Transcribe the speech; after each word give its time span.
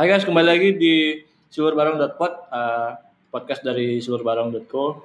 Hai 0.00 0.08
guys, 0.08 0.24
kembali 0.24 0.48
lagi 0.48 0.80
di 0.80 1.12
silurbarong.pod, 1.52 2.32
uh, 2.48 2.96
podcast 3.28 3.60
dari 3.60 4.00
silurbarong.co. 4.00 5.04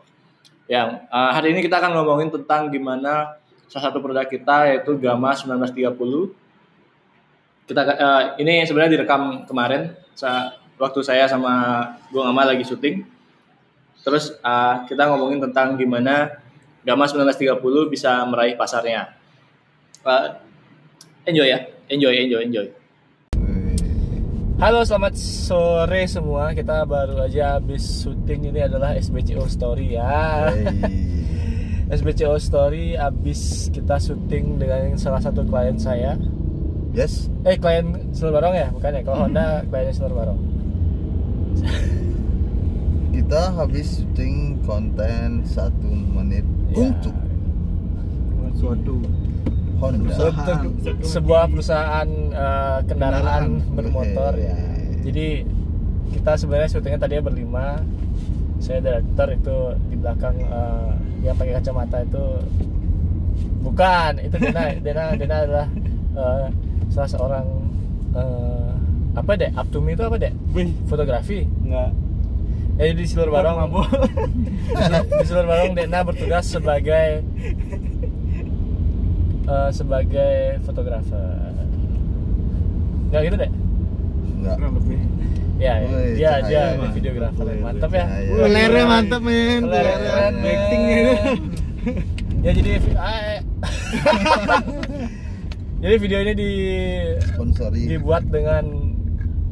Yang 0.72 1.04
uh, 1.12 1.36
hari 1.36 1.52
ini 1.52 1.60
kita 1.60 1.84
akan 1.84 2.00
ngomongin 2.00 2.32
tentang 2.32 2.72
gimana 2.72 3.36
salah 3.68 3.92
satu 3.92 4.00
produk 4.00 4.24
kita 4.24 4.72
yaitu 4.72 4.96
Gamma 4.96 5.36
1930. 5.36 6.32
Kita 7.68 7.82
uh, 7.84 8.40
ini 8.40 8.64
sebenarnya 8.64 8.96
direkam 8.96 9.44
kemarin 9.44 9.92
saat 10.16 10.64
waktu 10.80 11.04
saya 11.04 11.28
sama 11.28 11.84
Gue 12.08 12.24
Gama 12.24 12.48
lagi 12.48 12.64
syuting. 12.64 13.04
Terus 14.00 14.32
uh, 14.48 14.88
kita 14.88 15.12
ngomongin 15.12 15.44
tentang 15.44 15.76
gimana 15.76 16.40
Gamma 16.88 17.04
1930 17.04 17.60
bisa 17.92 18.24
meraih 18.32 18.56
pasarnya. 18.56 19.12
Uh, 20.08 20.40
enjoy 21.28 21.52
ya, 21.52 21.68
enjoy, 21.92 22.16
enjoy, 22.16 22.48
enjoy. 22.48 22.85
Halo, 24.56 24.88
selamat 24.88 25.20
sore 25.20 26.08
semua. 26.08 26.56
Kita 26.56 26.88
baru 26.88 27.20
aja 27.28 27.60
habis 27.60 27.84
syuting 27.84 28.56
ini 28.56 28.64
adalah 28.64 28.96
SBCO 28.96 29.44
Story 29.52 30.00
ya. 30.00 30.48
Hey. 30.48 31.92
SBCO 32.00 32.40
Story 32.40 32.96
habis 32.96 33.68
kita 33.70 34.00
syuting 34.00 34.56
dengan 34.56 34.96
salah 34.96 35.20
satu 35.20 35.44
klien 35.44 35.76
saya. 35.76 36.16
Yes. 36.96 37.28
Eh, 37.44 37.60
klien 37.60 38.16
Silur 38.16 38.40
Barong 38.40 38.56
ya? 38.56 38.72
Bukan 38.72 38.96
ya? 38.96 39.02
Kalau 39.04 39.28
Honda 39.28 39.46
kliennya 39.68 39.92
Silur 39.92 40.16
Barong. 40.16 40.40
Kita 43.12 43.42
habis 43.60 44.00
syuting 44.00 44.64
konten 44.64 45.44
satu 45.44 45.92
menit 45.92 46.48
Ya. 46.72 46.90
untuk 46.96 47.16
suatu 48.56 49.04
Honda. 49.80 50.12
Perusahaan. 50.12 50.60
Untuk 50.66 51.06
sebuah 51.06 51.44
perusahaan 51.52 52.10
eh, 52.32 52.80
kendaraan 52.88 53.24
Kendaraan. 53.62 53.76
bermotor 53.76 54.34
ya. 54.40 54.56
Hey. 54.56 55.04
Jadi 55.06 55.28
kita 56.16 56.32
sebenarnya 56.38 56.70
syutingnya 56.72 57.00
tadinya 57.02 57.24
berlima. 57.28 57.68
Saya 58.64 58.80
director 58.82 59.28
itu 59.36 59.58
di 59.92 59.96
belakang 60.00 60.36
eh, 60.40 60.92
yang 61.26 61.36
pakai 61.36 61.60
kacamata 61.60 62.06
itu 62.06 62.26
bukan 63.66 64.14
itu 64.22 64.36
Dena 64.38 64.64
Dena 64.86 65.04
Dena 65.18 65.36
adalah 65.44 65.68
eh, 66.16 66.48
salah 66.94 67.10
seorang 67.10 67.46
eh, 68.14 68.72
apa 69.16 69.32
deh 69.40 69.52
up 69.58 69.68
to 69.74 69.82
me 69.82 69.98
itu 69.98 70.04
apa 70.06 70.22
deh 70.22 70.34
Wih, 70.54 70.70
fotografi 70.86 71.48
enggak 71.66 71.92
eh 72.76 72.92
di 72.92 73.08
seluruh 73.08 73.32
barong 73.32 73.58
di 75.20 75.26
seluruh 75.26 75.48
barong 75.48 75.72
Dena 75.80 76.04
bertugas 76.04 76.46
sebagai 76.52 77.24
eh, 79.46 79.70
sebagai 79.72 80.34
fotografer 80.62 81.54
nggak 83.08 83.22
gitu 83.24 83.38
deh 83.38 83.52
Enggak. 84.36 84.56
Kurang 84.60 84.74
lebih. 84.78 85.00
ya 85.58 85.74
ya. 85.80 85.88
Woi, 85.88 86.08
dia 86.14 86.32
dia 86.44 86.64
mah. 86.76 86.92
videografer 86.92 87.46
mantap 87.58 87.90
ya 87.90 88.06
cahaya. 88.06 88.30
Woi, 88.30 88.50
Lernya 88.52 88.68
gila. 88.78 88.92
mantap 88.92 89.22
men. 89.24 89.62
Lernya 89.66 89.96
keren, 89.98 90.34
Actingnya 90.38 90.98
ya 92.46 92.52
jadi 92.52 92.72
ah, 92.94 93.20
eh. 93.26 93.42
jadi 95.82 95.96
video 95.98 96.18
ini 96.22 96.34
di 96.36 96.52
Sponsori. 97.26 97.82
dibuat 97.90 98.24
dengan 98.30 98.66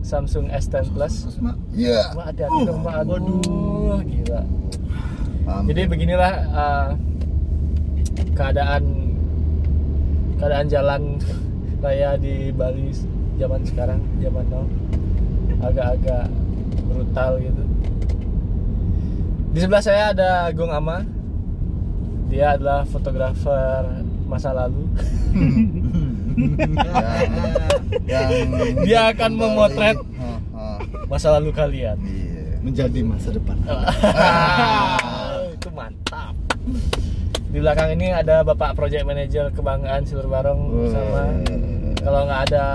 Samsung 0.04 0.52
S10 0.52 0.92
Plus 0.92 1.16
Iya. 1.74 2.14
Wah, 2.14 2.30
ada 2.30 2.46
dong, 2.46 2.84
Pak. 2.84 2.94
Aduh, 3.02 3.98
gila. 4.04 4.42
Hampir. 5.44 5.68
Jadi 5.74 5.82
beginilah 5.88 6.34
uh, 6.52 6.88
keadaan 8.34 9.03
keadaan 10.44 10.68
jalan 10.68 11.02
raya 11.80 12.20
di 12.20 12.52
Bali 12.52 12.92
zaman 13.40 13.64
sekarang, 13.64 14.04
zaman 14.20 14.44
now 14.52 14.68
agak-agak 15.64 16.28
brutal 16.92 17.40
gitu. 17.40 17.64
Di 19.56 19.60
sebelah 19.64 19.80
saya 19.80 20.12
ada 20.12 20.52
Agung 20.52 20.68
Ama. 20.68 21.08
Dia 22.28 22.60
adalah 22.60 22.84
fotografer 22.84 24.04
masa 24.28 24.52
lalu. 24.52 24.84
yang, 28.12 28.28
yang 28.52 28.76
Dia 28.84 29.16
akan 29.16 29.32
memotret. 29.32 29.96
Ha, 29.96 30.28
ha. 30.60 30.84
Masa 31.08 31.40
lalu 31.40 31.56
kalian. 31.56 31.96
Iya. 32.04 32.60
Menjadi 32.60 33.00
masa 33.00 33.32
depan. 33.32 33.56
Di 37.54 37.62
belakang 37.62 37.94
ini 37.94 38.10
ada 38.10 38.42
Bapak 38.42 38.74
Project 38.74 39.06
Manager 39.06 39.54
kebanggaan 39.54 40.02
Silur 40.10 40.26
Barong 40.26 40.90
sama 40.90 41.38
kalau 42.02 42.26
nggak 42.26 42.42
ada 42.50 42.66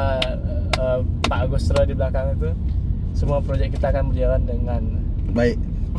eh, 0.79 0.99
Pak 1.27 1.51
Agustro 1.51 1.83
di 1.83 1.99
belakang 1.99 2.39
itu 2.39 2.55
semua 3.11 3.43
proyek 3.43 3.75
kita 3.75 3.91
akan 3.91 4.15
berjalan 4.15 4.47
dengan 4.47 4.83
Baik. 5.35 5.59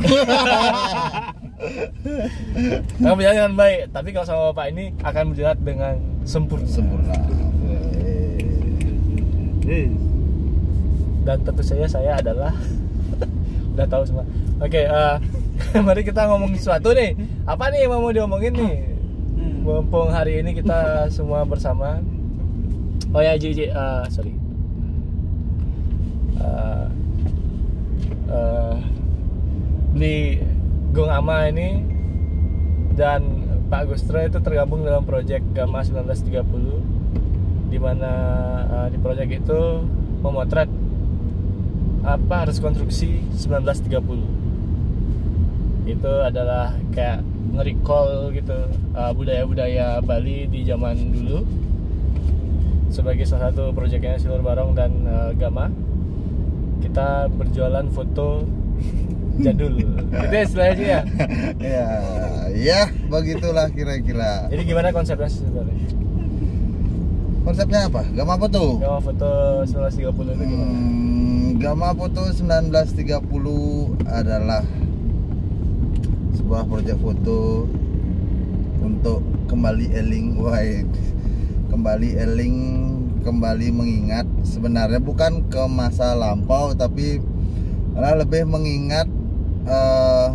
akan 3.04 3.14
berjalan 3.14 3.36
dengan 3.36 3.54
baik. 3.54 3.80
Tapi 3.92 4.08
kalau 4.16 4.26
sama 4.26 4.42
Bapak 4.50 4.66
ini 4.72 4.96
akan 5.04 5.24
berjalan 5.30 5.58
dengan 5.60 5.94
sempurna. 6.24 6.66
Sempurna. 6.66 7.14
Dan 11.20 11.36
tentu 11.46 11.62
saja 11.62 11.86
saya 11.86 12.18
adalah 12.18 12.50
udah 13.76 13.86
tahu 13.86 14.02
semua. 14.08 14.24
Oke, 14.58 14.82
eh, 14.88 15.16
mari 15.86 16.02
kita 16.02 16.26
ngomong 16.26 16.56
sesuatu 16.56 16.92
nih. 16.96 17.14
Apa 17.44 17.70
nih 17.70 17.86
yang 17.86 18.00
mau 18.00 18.12
diomongin 18.12 18.52
nih? 18.54 18.74
Mumpung 19.60 20.08
hari 20.10 20.40
ini 20.40 20.56
kita 20.56 20.78
semua 21.16 21.44
bersama. 21.44 22.00
Oh 23.10 23.22
ya, 23.22 23.34
Ji, 23.34 23.52
Ji, 23.52 23.66
eh, 23.68 24.04
sorry. 24.08 24.32
Eh, 26.40 26.86
eh, 28.30 28.76
beli 29.92 30.40
Gong 30.94 31.10
Ama 31.10 31.50
ini 31.50 31.84
dan 32.94 33.22
Pak 33.70 33.86
Gustro 33.86 34.18
itu 34.18 34.38
tergabung 34.42 34.82
dalam 34.82 35.06
proyek 35.06 35.42
Gamma 35.54 35.82
1930 35.86 37.70
di 37.70 37.78
mana 37.78 38.12
eh, 38.66 38.86
di 38.94 38.98
proyek 38.98 39.42
itu 39.42 39.60
memotret 40.22 40.70
apa 42.00 42.48
harus 42.48 42.58
konstruksi 42.58 43.20
1930 43.36 44.39
itu 45.96 46.12
adalah 46.22 46.74
kayak 46.94 47.22
nge-recall 47.54 48.30
gitu 48.34 48.58
uh, 48.94 49.12
budaya-budaya 49.14 49.98
Bali 50.04 50.46
di 50.46 50.62
zaman 50.62 50.96
dulu 51.10 51.42
sebagai 52.90 53.26
salah 53.26 53.50
satu 53.50 53.70
proyeknya 53.70 54.18
Silur 54.18 54.42
Barong 54.42 54.74
dan 54.74 54.90
uh, 55.06 55.30
Gama 55.34 55.70
kita 56.82 57.30
berjualan 57.30 57.86
foto 57.90 58.46
jadul 59.44 59.72
itu 59.78 60.34
ya 60.34 60.42
istilahnya 60.42 60.84
ya 60.84 61.00
ya, 61.60 61.86
ya 62.52 62.80
begitulah 63.08 63.70
kira-kira. 63.72 64.50
jadi 64.50 64.62
gimana 64.64 64.88
konsepnya 64.90 65.30
sebenarnya 65.30 66.00
Konsepnya 67.40 67.88
apa? 67.88 68.04
Gama 68.12 68.36
tuh? 68.52 68.76
Gama 68.78 69.00
foto 69.00 69.64
1930 69.64 70.36
itu 70.36 70.44
gimana 70.44 70.70
Hmm, 70.70 71.56
Gama 71.56 71.88
Foto 71.96 72.22
1930 72.28 74.06
adalah 74.06 74.62
sebuah 76.50 76.66
proyek 76.66 76.98
foto 76.98 77.62
untuk 78.82 79.22
kembali 79.46 79.86
eling 79.94 80.34
wahai 80.34 80.82
kembali 81.70 82.18
eling 82.18 82.58
kembali 83.22 83.70
mengingat 83.70 84.26
sebenarnya 84.42 84.98
bukan 84.98 85.46
ke 85.46 85.62
masa 85.70 86.10
lampau 86.18 86.74
tapi 86.74 87.22
malah 87.94 88.18
lebih 88.18 88.50
mengingat 88.50 89.06
eh, 89.62 90.26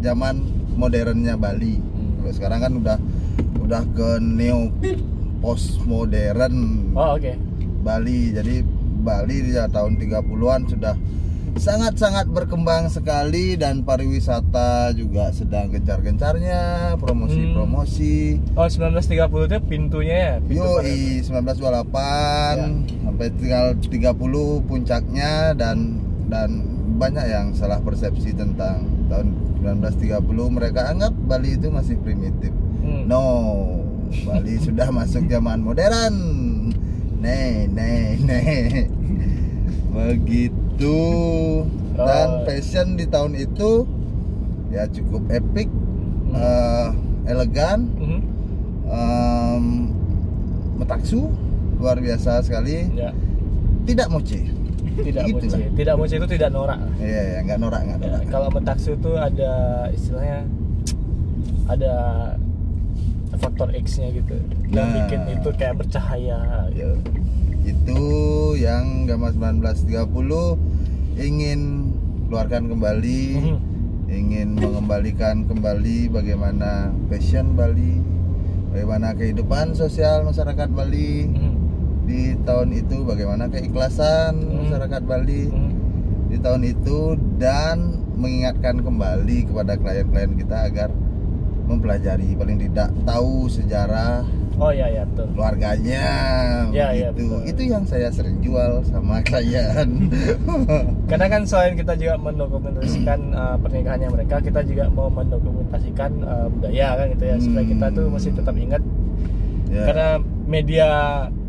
zaman 0.00 0.40
modernnya 0.72 1.36
Bali. 1.36 1.76
Kalau 2.24 2.32
sekarang 2.32 2.60
kan 2.64 2.72
udah 2.72 2.96
udah 3.60 3.84
ke 3.92 4.24
neo 4.24 4.72
post 5.44 5.84
modern. 5.84 6.96
oh 6.96 7.20
oke 7.20 7.36
Bali. 7.84 8.32
Jadi 8.32 8.64
Bali 9.04 9.36
di 9.44 9.52
tahun 9.52 10.00
30-an 10.00 10.60
sudah 10.64 10.96
sangat-sangat 11.56 12.28
berkembang 12.28 12.92
sekali 12.92 13.56
dan 13.56 13.86
pariwisata 13.86 14.92
juga 14.92 15.32
sedang 15.32 15.72
gencar-gencarnya, 15.72 16.94
promosi-promosi. 17.00 18.42
oh 18.52 18.68
1930 18.68 19.48
itu 19.48 19.58
pintunya 19.64 20.16
ya 20.18 20.34
pintu 20.44 20.82
Yoi 20.82 21.24
1928 21.24 23.06
sampai 23.06 23.26
tinggal 23.40 23.66
30 23.80 24.68
puncaknya 24.68 25.56
dan 25.56 26.02
dan 26.28 26.50
banyak 26.98 27.24
yang 27.30 27.46
salah 27.56 27.80
persepsi 27.80 28.34
tentang 28.36 28.84
tahun 29.08 29.32
1930 29.64 30.20
mereka 30.50 30.92
anggap 30.92 31.14
Bali 31.14 31.56
itu 31.56 31.72
masih 31.72 31.96
primitif. 32.02 32.52
Hmm. 32.84 33.06
No, 33.08 33.24
Bali 34.26 34.60
sudah 34.66 34.90
masuk 34.92 35.24
zaman 35.30 35.62
modern. 35.62 36.14
Nih, 37.18 37.66
nih, 37.70 38.14
nih. 38.22 38.86
Begitu. 39.90 40.67
Dan 40.78 42.28
Oh. 42.30 42.42
fashion 42.44 42.94
di 42.94 43.04
tahun 43.04 43.34
itu 43.34 43.82
ya 44.68 44.86
cukup 44.86 45.26
epic, 45.28 45.66
eh, 46.30 46.88
elegan, 47.26 47.90
Mhm. 47.92 48.20
em, 48.86 49.64
metaksu, 50.76 51.26
luar 51.76 51.98
biasa 51.98 52.38
sekali. 52.40 52.86
ya 52.92 53.10
Tidak 53.84 54.06
mochi. 54.06 54.46
tidak 54.98 55.22
Gitu 55.24 55.38
moce 55.40 55.56
lah. 55.56 55.70
tidak 55.72 55.94
moce 55.96 56.14
itu 56.14 56.26
tidak 56.28 56.50
norak 56.50 56.78
Iya, 56.98 57.20
ya, 57.24 57.38
nggak 57.40 57.58
norak, 57.58 57.80
nggak 57.82 57.98
Ya, 57.98 58.06
norak. 58.08 58.22
kalau 58.28 58.48
metaksu 58.50 58.90
itu 58.92 59.10
ada 59.14 59.52
istilahnya 59.88 60.38
ada 61.64 61.94
faktor 63.34 63.70
X-nya 63.72 64.10
gitu 64.10 64.34
yang 64.68 64.88
Nah. 64.88 64.94
bikin 65.00 65.20
itu 65.30 65.48
kayak 65.54 65.74
bercahaya 65.76 66.66
Ya, 66.70 66.90
itu 67.64 68.00
yang 68.56 69.06
Gama 69.06 69.30
1930 69.30 70.58
ingin 71.18 71.90
keluarkan 72.30 72.70
kembali, 72.70 73.22
Mhm. 73.34 73.56
ingin 74.08 74.48
mengembalikan 74.56 75.44
kembali 75.44 76.08
bagaimana 76.08 76.94
fashion 77.10 77.58
Bali, 77.58 77.98
bagaimana 78.72 79.12
kehidupan 79.18 79.74
sosial 79.74 80.22
masyarakat 80.24 80.68
Bali 80.70 81.26
Mhm. 81.26 81.52
di 82.06 82.22
tahun 82.46 82.70
itu, 82.72 83.02
bagaimana 83.04 83.50
keikhlasan 83.50 84.38
Mhm. 84.38 84.56
masyarakat 84.64 85.02
Bali 85.04 85.42
Mhm. 85.50 85.70
di 86.30 86.36
tahun 86.38 86.62
itu 86.64 86.98
dan 87.36 87.98
mengingatkan 88.14 88.82
kembali 88.82 89.50
kepada 89.50 89.74
klien-klien 89.78 90.32
kita 90.38 90.70
agar 90.70 90.90
mempelajari 91.68 92.32
paling 92.32 92.58
tidak 92.58 92.90
tahu 93.04 93.44
sejarah 93.50 94.24
oh 94.58 94.68
ya 94.68 94.86
ya 94.86 95.02
betul 95.06 95.26
keluarganya 95.32 96.06
Ya, 96.68 96.90
ya, 96.90 97.08
gitu. 97.08 97.24
betul. 97.30 97.40
itu 97.46 97.62
yang 97.68 97.84
saya 97.84 98.08
sering 98.08 98.38
jual 98.38 98.82
sama 98.84 99.22
klien 99.26 99.88
karena 101.04 101.26
kan 101.28 101.42
selain 101.42 101.74
kita 101.74 101.94
juga 101.94 102.14
mendokumentasikan 102.16 103.20
uh, 103.34 103.56
pernikahannya 103.56 104.08
mereka 104.10 104.36
kita 104.38 104.60
juga 104.62 104.86
mau 104.88 105.08
mendokumentasikan 105.08 106.10
uh, 106.20 106.46
budaya 106.48 106.88
kan 106.94 107.06
gitu 107.10 107.24
ya 107.24 107.36
supaya 107.38 107.64
kita 107.64 107.86
tuh 107.90 108.04
Hmm. 108.04 108.14
masih 108.14 108.30
tetap 108.32 108.54
ingat 108.54 108.82
Ya. 109.68 109.84
karena 109.84 110.08
media 110.44 110.88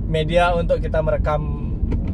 media 0.06 0.52
untuk 0.52 0.78
kita 0.78 1.00
merekam 1.00 1.40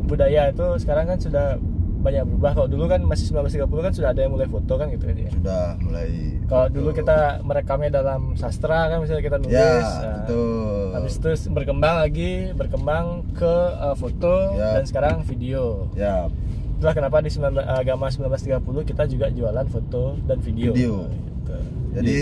budaya 0.06 0.48
itu 0.48 0.78
sekarang 0.78 1.08
kan 1.08 1.18
sudah 1.18 1.58
banyak 2.06 2.24
berubah 2.24 2.52
kalau 2.54 2.68
dulu 2.70 2.86
kan 2.86 3.02
masih 3.02 3.34
1930 3.34 3.66
kan 3.82 3.92
sudah 3.92 4.10
ada 4.14 4.22
yang 4.22 4.32
mulai 4.32 4.46
foto 4.46 4.74
kan 4.76 4.88
gitu 4.88 5.04
kan 5.04 5.18
ya 5.18 5.30
sudah 5.32 5.66
mulai 5.82 6.10
kalau 6.46 6.66
dulu 6.70 6.90
kita 6.94 7.18
merekamnya 7.42 7.90
dalam 7.92 8.22
sastra 8.36 8.86
kan 8.88 9.02
misalnya 9.02 9.24
kita 9.24 9.38
nulis 9.38 9.58
ya 9.58 9.66
nah, 9.66 10.14
betul 10.22 10.86
habis 10.94 11.14
itu 11.16 11.30
berkembang 11.50 11.96
lagi 11.98 12.32
berkembang 12.54 13.06
ke 13.34 13.54
uh, 13.76 13.96
foto 13.96 14.54
Ya. 14.54 14.78
dan 14.78 14.84
sekarang 14.86 15.16
video 15.24 15.90
ya 15.92 16.30
itulah 16.76 16.94
kenapa 16.94 17.18
di 17.20 17.32
19, 17.32 17.56
agama 17.58 18.06
1930 18.08 18.62
kita 18.86 19.04
juga 19.08 19.26
jualan 19.28 19.66
foto 19.66 20.14
dan 20.24 20.38
video 20.40 20.72
Video. 20.72 20.96
Gitu. 21.10 21.58
jadi 21.92 22.20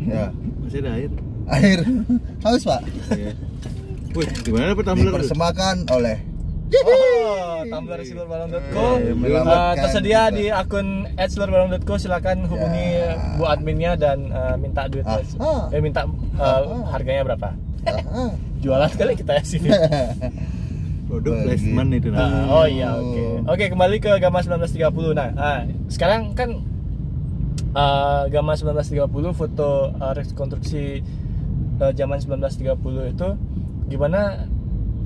ya 0.00 0.24
Masih 0.58 0.78
ada 0.80 0.90
air. 0.94 1.10
akhir 1.46 1.78
haus 2.42 2.62
pak 2.64 2.80
Iya. 3.12 3.32
Wih, 4.16 4.28
gimana 4.40 4.72
tuh? 4.72 4.82
dipersembahkan 4.96 5.92
oleh 5.92 6.16
Oh, 6.66 7.62
silverbalong.co 8.02 8.86
Uh, 8.98 9.72
tersedia 9.76 10.26
kita. 10.26 10.34
di 10.34 10.44
akun 10.48 10.86
@silverbalong.co 11.16 11.94
silakan 11.94 12.42
hubungi 12.44 12.86
Ya. 12.98 13.14
Bu 13.34 13.44
adminnya 13.44 13.94
dan 13.94 14.28
uh, 14.28 14.54
minta 14.56 14.86
duit 14.86 15.02
Ah, 15.02 15.22
ah. 15.38 15.70
eh 15.70 15.78
minta 15.78 16.02
uh, 16.02 16.10
Ah. 16.36 16.58
harganya 16.90 17.22
berapa 17.24 17.54
jualan 18.62 18.90
kali 18.90 19.14
kita 19.14 19.32
ya 19.32 19.42
sini 19.42 19.70
Produk 21.06 21.38
placement 21.40 21.90
itu 21.92 22.10
nah. 22.10 22.26
Ah, 22.26 22.44
oh 22.52 22.66
iya 22.66 22.88
oke 22.92 23.46
oke 23.46 23.64
kembali 23.68 23.96
ke 23.96 24.10
Gama 24.18 24.42
1930 24.42 24.90
nah 25.12 25.28
ah, 25.32 25.58
sekarang 25.86 26.34
kan 26.34 26.66
uh, 27.72 28.26
Gama 28.26 28.58
1930 28.58 29.06
foto 29.32 29.70
uh, 29.92 30.12
rekonstruksi 30.12 31.06
uh, 31.78 31.92
zaman 31.92 32.18
1930 32.18 33.14
itu 33.14 33.28
gimana 33.86 34.50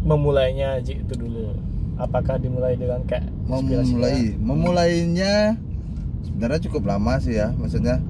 memulainya 0.05 0.81
Ji, 0.81 1.01
itu 1.01 1.15
dulu. 1.17 1.55
Apakah 2.01 2.41
dimulai 2.41 2.81
dengan 2.81 3.05
kayak 3.05 3.29
memulai. 3.45 4.33
memulainya 4.41 5.61
sebenarnya 6.25 6.61
cukup 6.65 6.89
lama 6.89 7.21
sih 7.21 7.37
ya. 7.37 7.53
Maksudnya 7.53 8.01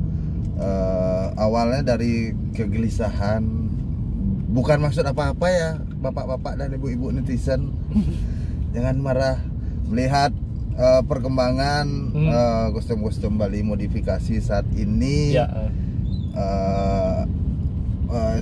eh, 0.58 1.26
awalnya 1.34 1.96
dari 1.96 2.30
kegelisahan. 2.54 3.42
Bukan 4.50 4.82
maksud 4.82 5.06
apa-apa 5.06 5.46
ya 5.50 5.78
bapak-bapak 6.02 6.58
dan 6.58 6.74
ibu-ibu 6.74 7.10
netizen. 7.10 7.74
Jangan 8.74 8.96
marah. 9.02 9.38
Melihat 9.90 10.30
eh, 10.78 11.02
perkembangan 11.10 11.86
Hmm. 12.14 12.30
eh, 12.30 12.66
kostum-kostum 12.70 13.34
Bali 13.34 13.66
modifikasi 13.66 14.38
saat 14.38 14.66
ini 14.78 15.34
ya. 15.34 15.50
uh, 16.38 17.26
eh, 18.10 18.38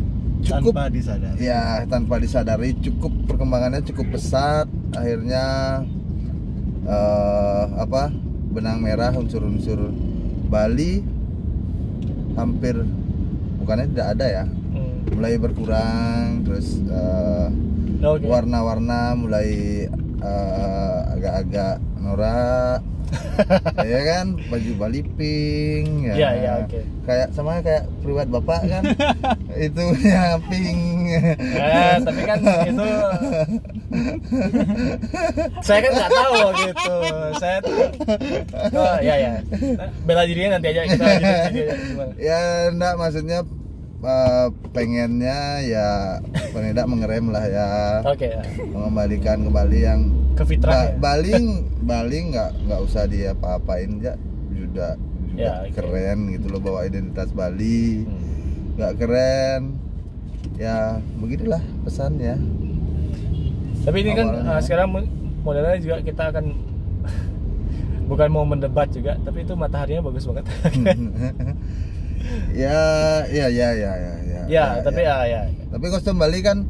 cukup 0.48 0.72
Tanpa 0.72 0.88
disadari. 0.88 1.36
ya 1.44 1.84
tanpa 1.84 2.14
disadari 2.16 2.70
cukup 2.80 3.12
perkembangannya 3.28 3.84
cukup 3.84 4.16
pesat 4.16 4.64
akhirnya 4.96 5.44
eh, 6.88 7.64
apa 7.76 8.08
benang 8.48 8.80
merah 8.80 9.12
unsur-unsur 9.12 9.92
Bali 10.48 11.04
hampir 12.32 12.80
bukannya 13.60 13.86
tidak 13.92 14.08
ada 14.16 14.26
ya 14.26 14.44
hmm. 14.48 15.12
mulai 15.12 15.36
berkurang 15.36 16.48
terus 16.48 16.80
Oke. 18.00 18.24
warna-warna 18.24 19.12
mulai 19.12 19.48
eh, 20.24 21.00
agak-agak 21.12 21.76
norak 22.00 22.80
ya 23.92 24.00
kan 24.04 24.26
baju 24.48 24.72
Bali 24.76 25.00
pink 25.16 25.88
ya, 26.04 26.14
Iya, 26.14 26.28
iya, 26.34 26.52
oke. 26.60 26.80
kayak 27.02 27.28
sama 27.32 27.60
kayak 27.60 27.88
priwat 28.00 28.28
bapak 28.28 28.60
kan 28.64 28.82
itu 29.66 29.84
ya 30.02 30.36
pink 30.46 30.80
Eh, 31.08 31.96
tapi 32.04 32.20
kan 32.22 32.38
itu 32.64 32.84
saya 35.64 35.78
kan 35.80 35.90
nggak 35.90 36.10
tahu 36.12 36.38
gitu. 36.60 36.96
Saya 37.38 37.56
tuh 37.60 37.76
oh 38.74 38.96
ya 39.00 39.14
ya. 39.16 39.32
Bela 40.04 40.22
dirinya 40.24 40.56
nanti 40.56 40.68
aja 40.68 40.82
kita 40.84 41.04
lanjutin 41.04 41.54
ya 42.18 42.40
enggak 42.68 42.94
maksudnya 42.94 43.38
eh, 44.00 44.46
pengennya 44.70 45.38
ya 45.60 45.88
paling 46.48 46.70
tidak 46.70 46.86
mengerem 46.86 47.26
lah 47.28 47.44
ya 47.44 47.68
Oke 48.04 48.30
ya. 48.30 48.42
mengembalikan 48.64 49.42
kembali 49.42 49.78
yang 49.80 50.00
Ke 50.32 50.44
fitrah 50.44 50.70
ya. 50.70 50.94
Ba- 50.94 51.18
Bali 51.18 51.32
Bali 51.80 52.18
nggak 52.28 52.50
nggak 52.64 52.80
usah 52.80 53.04
dia 53.04 53.32
apa-apain 53.32 53.98
ya 53.98 54.14
sudah 54.50 54.94
Ya, 55.30 55.62
oke. 55.62 55.70
keren 55.72 56.30
gitu 56.30 56.46
loh 56.48 56.58
bawa 56.58 56.82
identitas 56.82 57.30
Bali 57.30 58.02
Hmm. 58.02 58.74
nggak 58.74 58.92
keren 58.96 59.62
ya 60.56 60.98
begitulah 61.14 61.62
pesannya 61.80 62.34
Tapi 63.80 63.96
ini 63.98 64.10
kan 64.12 64.26
Awalnya. 64.28 64.52
uh, 64.52 64.60
sekarang 64.60 64.88
mo- 64.90 65.10
modelnya 65.42 65.78
juga 65.78 65.96
kita 66.00 66.28
akan 66.28 66.44
bukan 68.10 68.28
mau 68.28 68.42
mendebat 68.42 68.90
juga, 68.90 69.16
tapi 69.18 69.42
itu 69.42 69.54
mataharinya 69.54 70.02
bagus 70.02 70.24
banget. 70.24 70.44
ya 72.52 72.80
ya 73.26 73.46
ya 73.48 73.68
ya 73.72 73.92
ya 73.94 74.12
ya 74.20 74.40
ya, 74.46 74.64
tapi 74.80 75.00
ya 75.00 75.16
ya. 75.24 75.40
tapi 75.68 75.86
kostum 75.88 76.16
Bali 76.16 76.40
kan 76.40 76.64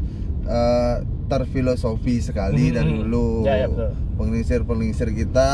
eh, 0.44 0.96
terfilosofi 1.28 2.18
sekali 2.18 2.70
Hmm, 2.70 2.74
dari 2.74 2.90
hmm. 2.90 3.00
dulu 3.02 3.28
Ya, 3.44 3.54
ya, 3.62 3.68
penglingsir 4.64 5.12
kita 5.12 5.50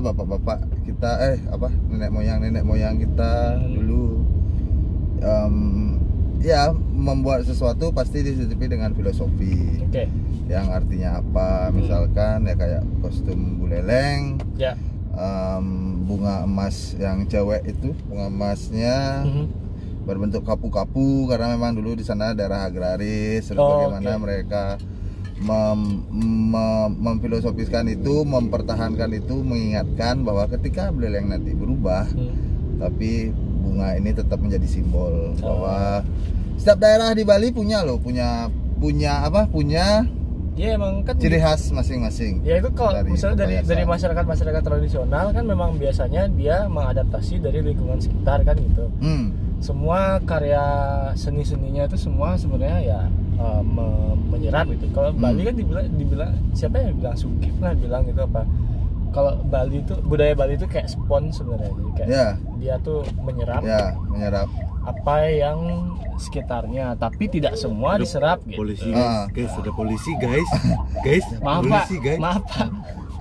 bapak-bapak 0.00 0.58
kita 0.82 1.10
eh 1.22 1.38
apa 1.46 1.68
nenek 1.86 2.10
moyang 2.10 2.40
nenek 2.40 2.64
moyang 2.64 2.96
kita 2.96 3.56
Hmm. 3.56 3.74
dulu 3.74 4.04
Em, 5.18 5.98
ya 6.38 6.70
membuat 6.70 7.42
sesuatu 7.42 7.90
pasti 7.90 8.22
disisipi 8.22 8.66
dengan 8.66 8.94
filosofi 8.94 9.82
Oke. 9.82 10.06
yang 10.46 10.70
artinya 10.70 11.18
apa 11.18 11.74
misalkan 11.74 12.46
ya 12.46 12.54
kayak 12.54 12.86
kostum 12.98 13.58
buleleng 13.58 14.38
Ya. 14.54 14.78
Em, 15.18 15.66
bunga 16.04 16.44
emas 16.44 16.94
yang 16.94 17.26
cewek 17.26 17.66
itu 17.66 17.90
bunga 18.06 18.26
emasnya 18.28 19.26
Mhm. 19.26 19.44
berbentuk 20.04 20.42
kapu-kapu 20.42 21.26
karena 21.26 21.52
memang 21.52 21.74
dulu 21.74 21.92
di 21.92 22.02
sana 22.02 22.32
daerah 22.32 22.64
agraris 22.64 23.44
terus 23.44 23.58
Oh, 23.58 23.90
bagaimana 23.90 24.08
oke. 24.10 24.22
mereka 24.22 24.62
mem- 25.38 26.06
mem- 26.48 26.96
memfilosofiskan 26.96 27.86
itu 27.88 28.24
mempertahankan 28.24 29.10
itu 29.12 29.36
mengingatkan 29.38 30.22
bahwa 30.22 30.48
ketika 30.48 30.88
beleleng 30.88 31.28
nanti 31.28 31.52
berubah 31.52 32.08
Hmm. 32.08 32.32
tapi 32.78 33.30
bunga 33.60 33.94
ini 33.94 34.10
tetap 34.12 34.38
menjadi 34.38 34.64
simbol 34.64 35.34
Oh. 35.34 35.44
bahwa 35.44 36.02
setiap 36.56 36.78
daerah 36.80 37.12
di 37.12 37.22
Bali 37.22 37.50
punya 37.50 37.82
loh 37.82 37.98
punya 37.98 38.48
punya 38.78 39.22
apa 39.22 39.44
punya 39.44 40.06
Ya 40.58 40.74
emang 40.74 41.06
kan 41.06 41.14
ciri 41.16 41.38
khas 41.38 41.70
masing-masing 41.70 42.42
Ya 42.42 42.58
itu 42.58 42.66
kalau 42.72 42.90
Dari 42.92 43.08
misalnya 43.08 43.38
dari 43.40 43.54
dari 43.62 43.86
masyarakat 43.86 44.24
masyarakat 44.26 44.58
tradisional 44.60 45.30
kan 45.30 45.44
memang 45.44 45.78
biasanya 45.78 46.26
dia 46.28 46.66
mengadaptasi 46.66 47.38
dari 47.38 47.62
lingkungan 47.62 47.96
sekitar 47.96 48.42
kan 48.42 48.58
gitu. 48.58 48.90
hmm. 48.98 49.26
Semua 49.58 50.18
karya 50.20 50.62
seni 51.14 51.42
seninya 51.42 51.82
itu 51.84 51.94
semua 51.96 52.34
sebenarnya 52.34 52.78
ya 52.80 53.00
uh, 53.36 53.58
me- 53.60 54.18
menyerap 54.28 54.66
gitu. 54.68 54.90
Kalau 54.90 55.10
Hmm. 55.10 55.22
Bali 55.24 55.42
kan 55.42 55.54
dibilang 55.54 55.86
dibilang 55.92 56.30
siapa 56.52 56.78
yang 56.80 56.94
bilang 56.96 57.14
Sugip 57.14 57.54
lah 57.56 57.72
bilang 57.72 58.02
gitu 58.04 58.18
apa? 58.20 58.42
Kalau 59.08 59.40
Bali 59.42 59.80
itu 59.80 59.94
budaya 60.00 60.32
Bali 60.32 60.54
itu 60.54 60.64
kayak 60.64 60.86
spons 60.86 61.36
sebenarnya 61.36 61.70
jadi 61.70 61.90
kayak 61.94 62.08
ya 62.08 62.26
dia 62.56 62.74
tuh 62.78 63.02
menyerap 63.18 63.60
ya 63.62 63.96
menyerap 64.04 64.48
apa 64.84 65.14
yang 65.26 65.58
sekitarnya 66.16 66.92
tapi 66.94 67.24
tidak 67.26 67.54
semua 67.54 67.94
Aduh, 67.94 68.02
diserap 68.02 68.38
gitu. 68.42 68.58
Polisi 68.58 68.88
Ah. 68.90 69.24
guys, 69.26 69.48
guys 69.48 69.52
ada 69.56 69.70
polisi 69.70 70.12
guys. 70.16 70.48
guys, 71.00 71.26
Maaf 71.44 71.62
Pak, 71.62 71.84
polisi 71.84 71.96
guys. 71.98 72.18
maaf 72.18 72.42
Pak. 72.44 72.68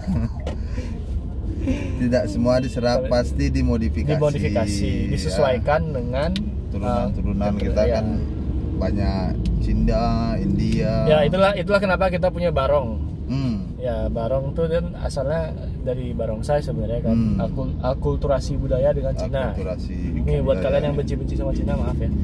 tidak 1.98 2.24
semua 2.28 2.56
diserap 2.58 3.08
pasti 3.08 3.50
dimodifikasi 3.50 4.16
dimodifikasi 4.16 4.88
Ya. 4.88 5.12
disesuaikan 5.12 5.92
dengan 5.92 6.32
turunan-turunan 6.70 7.52
uh, 7.52 7.60
kita 7.60 7.82
ya. 7.84 7.94
kan 7.94 8.06
banyak 8.78 9.28
Cina 9.60 10.04
India 10.38 10.94
ya 11.06 11.18
itulah 11.22 11.52
itulah 11.54 11.80
kenapa 11.80 12.08
kita 12.08 12.30
punya 12.30 12.50
barong. 12.50 13.17
Ya 13.78 14.06
barong 14.08 14.52
tuh 14.52 14.66
dan 14.66 14.90
asalnya 14.98 15.54
dari 15.80 16.10
barongsai 16.10 16.60
sebenarnya 16.60 17.02
kan 17.04 17.14
Hmm. 17.14 17.38
Akul- 17.40 17.78
akulturasi 17.80 18.58
budaya 18.58 18.90
dengan 18.90 19.14
Cina 19.14 19.54
akulturasi 19.54 19.94
Nih 20.20 20.42
buat 20.42 20.58
kalian 20.58 20.84
yang 20.84 20.96
benci-benci 20.96 21.34
sama 21.34 21.54
Cina 21.54 21.74
maaf 21.74 21.94
ya. 21.96 22.10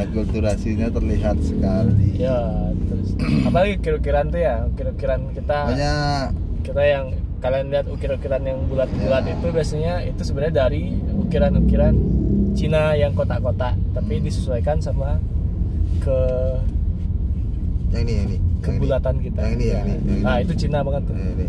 akulturasinya 0.00 0.88
terlihat 0.88 1.36
sekali 1.38 2.16
Ya, 2.16 2.40
terus 2.82 3.12
apalagi 3.44 3.78
ukir-ukiran 3.78 4.24
tuh 4.28 4.40
ya, 4.40 4.66
ukir-ukiran 4.66 5.20
kita 5.32 5.58
banyak 5.68 6.24
kita 6.64 6.82
yang 6.82 7.04
kalian 7.38 7.66
lihat 7.70 7.86
ukir-ukiran 7.86 8.42
yang 8.42 8.58
bulat-bulat 8.66 9.22
Ya. 9.22 9.32
itu 9.32 9.46
biasanya 9.48 9.94
itu 10.02 10.22
sebenarnya 10.22 10.66
dari 10.66 10.96
ukiran-ukiran 11.18 11.94
Cina 12.50 12.90
yang 12.92 13.14
kotak-kotak, 13.14 13.78
tapi 13.92 14.18
Hmm. 14.18 14.24
disesuaikan 14.24 14.80
sama 14.80 15.20
ke 15.98 16.18
yang 17.88 18.02
ini 18.02 18.12
yang 18.12 18.26
ini 18.26 18.34
yang 18.34 18.42
ini. 18.42 18.47
Kebulatan 18.60 19.14
kita. 19.18 19.40
yang 19.40 19.52
ini 19.54 19.64
Ya. 19.64 19.78
ini 19.80 19.92
yang 19.92 20.04
ini. 20.04 20.22
Nah, 20.22 20.36
itu 20.38 20.52
Cina 20.54 20.78
banget 20.82 21.02
tuh. 21.06 21.14
Ini, 21.14 21.46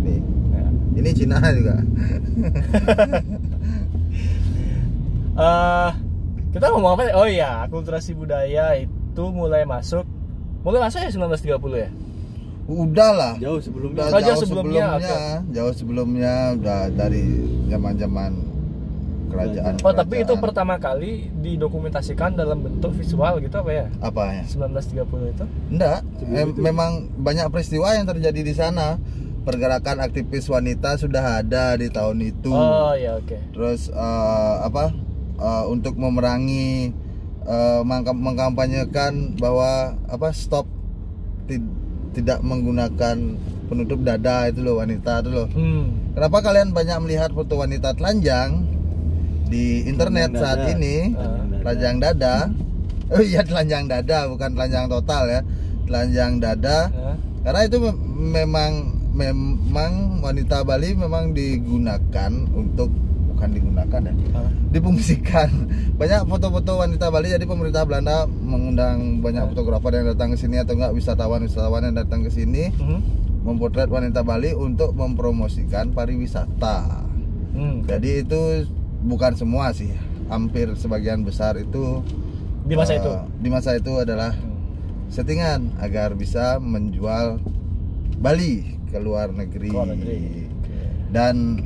ini. 0.00 0.14
Ya. 0.50 0.66
ini 0.94 1.10
Cina 1.12 1.36
juga 1.50 1.74
Eh, 5.34 5.90
kita 6.54 6.70
ngomong 6.70 6.94
apa? 6.94 7.10
Oh 7.18 7.26
iya, 7.26 7.66
akulturasi 7.66 8.14
budaya 8.14 8.78
itu 8.78 9.24
mulai 9.34 9.66
masuk 9.66 10.06
mulai 10.62 10.78
masuk 10.80 11.02
ya 11.02 11.10
1930 11.10 11.58
ya? 11.76 11.90
udah 12.64 13.10
lah 13.12 13.32
Jauh 13.36 13.60
udah 13.60 13.64
sebelumnya. 13.66 14.02
Oh, 14.08 14.08
jauh 14.08 14.24
jauh 14.24 14.40
sebelumnya, 14.40 14.84
sebelumnya, 14.96 15.20
jauh 15.52 15.72
sebelumnya 15.76 16.32
udah 16.56 16.80
dari 16.96 17.24
zaman 17.68 17.92
zaman 18.00 18.30
kerajaan 19.26 19.74
Oh, 19.78 19.90
tapi 19.90 20.14
itu 20.18 20.28
kerajaan. 20.28 20.42
pertama 20.42 20.74
kali 20.76 21.12
didokumentasikan 21.34 22.32
dalam 22.32 22.60
bentuk 22.60 22.92
visual 22.92 23.38
gitu 23.38 23.56
apa 23.56 23.70
ya? 23.72 23.86
apa 23.98 24.22
ya 24.32 24.44
1930 24.46 25.04
itu? 25.30 25.44
enggak 25.70 26.00
itu. 26.20 26.56
memang 26.56 26.90
banyak 27.14 27.46
peristiwa 27.48 27.92
yang 27.92 28.04
terjadi 28.04 28.40
di 28.40 28.52
sana 28.52 28.96
pergerakan 29.40 30.00
aktivis 30.00 30.46
wanita 30.46 30.96
sudah 30.96 31.38
ada 31.38 31.74
di 31.74 31.88
tahun 31.88 32.18
itu 32.22 32.48
Oh, 32.48 32.92
ya 32.92 33.16
oke. 33.16 33.36
terus 33.50 33.88
eh, 33.88 34.54
apa 34.60 34.92
eh, 35.36 35.64
untuk 35.66 35.94
memerangi 35.94 36.92
eh, 37.42 37.80
mengkam- 37.82 38.18
mengkampanyekan 38.18 39.36
bahwa 39.36 39.92
apa 40.06 40.28
stop 40.30 40.64
ti- 41.44 41.60
tidak 42.12 42.40
menggunakan 42.40 43.36
penutup 43.64 44.00
dada 44.00 44.46
itu 44.46 44.60
loh 44.60 44.78
wanita 44.78 45.20
itu 45.20 45.30
loh 45.30 45.48
Hmm. 45.50 46.14
kenapa 46.14 46.40
kalian 46.40 46.70
banyak 46.70 46.96
melihat 47.00 47.30
foto 47.30 47.58
wanita 47.58 47.92
telanjang 47.92 48.64
di 49.54 49.64
internet 49.86 50.28
Telanjang 50.28 50.42
saat 50.42 50.58
dada. 50.60 50.72
ini. 50.74 50.96
Telanjang 51.60 51.96
dada. 51.98 52.36
Oh 53.06 53.20
iya 53.20 53.44
telanjang 53.44 53.84
dada 53.84 54.24
bukan 54.26 54.48
telanjang 54.50 54.88
total 54.88 55.28
ya. 55.28 55.40
Telanjang 55.84 56.40
dada. 56.40 56.88
Nah, 56.88 57.14
karena 57.44 57.60
itu 57.62 57.76
mem- 57.78 58.00
memang 58.32 58.72
memang 59.12 59.92
wanita 60.18 60.64
Bali 60.64 60.96
memang 60.96 61.30
digunakan 61.30 62.32
untuk 62.50 62.88
bukan 63.28 63.48
digunakan 63.50 64.00
ya 64.02 64.12
difungsikan. 64.72 65.48
Banyak 66.00 66.24
foto-foto 66.24 66.80
wanita 66.80 67.12
Bali 67.12 67.28
jadi 67.28 67.44
pemerintah 67.44 67.84
Belanda 67.84 68.24
mengundang 68.24 69.20
banyak 69.20 69.42
Ah. 69.42 69.48
fotografer 69.52 69.92
yang 69.94 70.08
datang 70.08 70.32
ke 70.32 70.38
sini 70.38 70.56
atau 70.58 70.72
enggak 70.72 70.96
wisatawan-wisatawan 70.96 71.84
yang 71.84 71.96
datang 71.96 72.24
ke 72.24 72.32
sini 72.32 72.72
Mhm. 72.72 72.98
memotret 73.44 73.86
wanita 73.86 74.24
Bali 74.24 74.50
untuk 74.50 74.96
mempromosikan 74.96 75.92
pariwisata. 75.92 77.04
Hmm. 77.52 77.84
jadi 77.84 78.24
itu 78.24 78.66
bukan 79.04 79.32
semua 79.34 79.70
sih 79.70 79.92
hampir 80.26 80.72
sebagian 80.74 81.20
besar 81.20 81.54
itu 81.54 82.00
Di 82.64 82.72
masa 82.74 82.92
eh, 82.92 82.98
itu. 82.98 83.12
di 83.38 83.48
masa 83.48 83.70
itu 83.72 83.92
adalah 83.94 84.32
Hmm. 84.32 84.56
settingan 85.06 85.60
agar 85.78 86.12
bisa 86.12 86.56
menjual 86.56 87.36
Bali 88.16 88.64
ke 88.88 88.96
luar 88.96 89.28
negeri. 89.30 89.68
Luar 89.68 89.86
negeri. 89.86 90.48
Oke. 90.48 90.80
Dan 91.10 91.60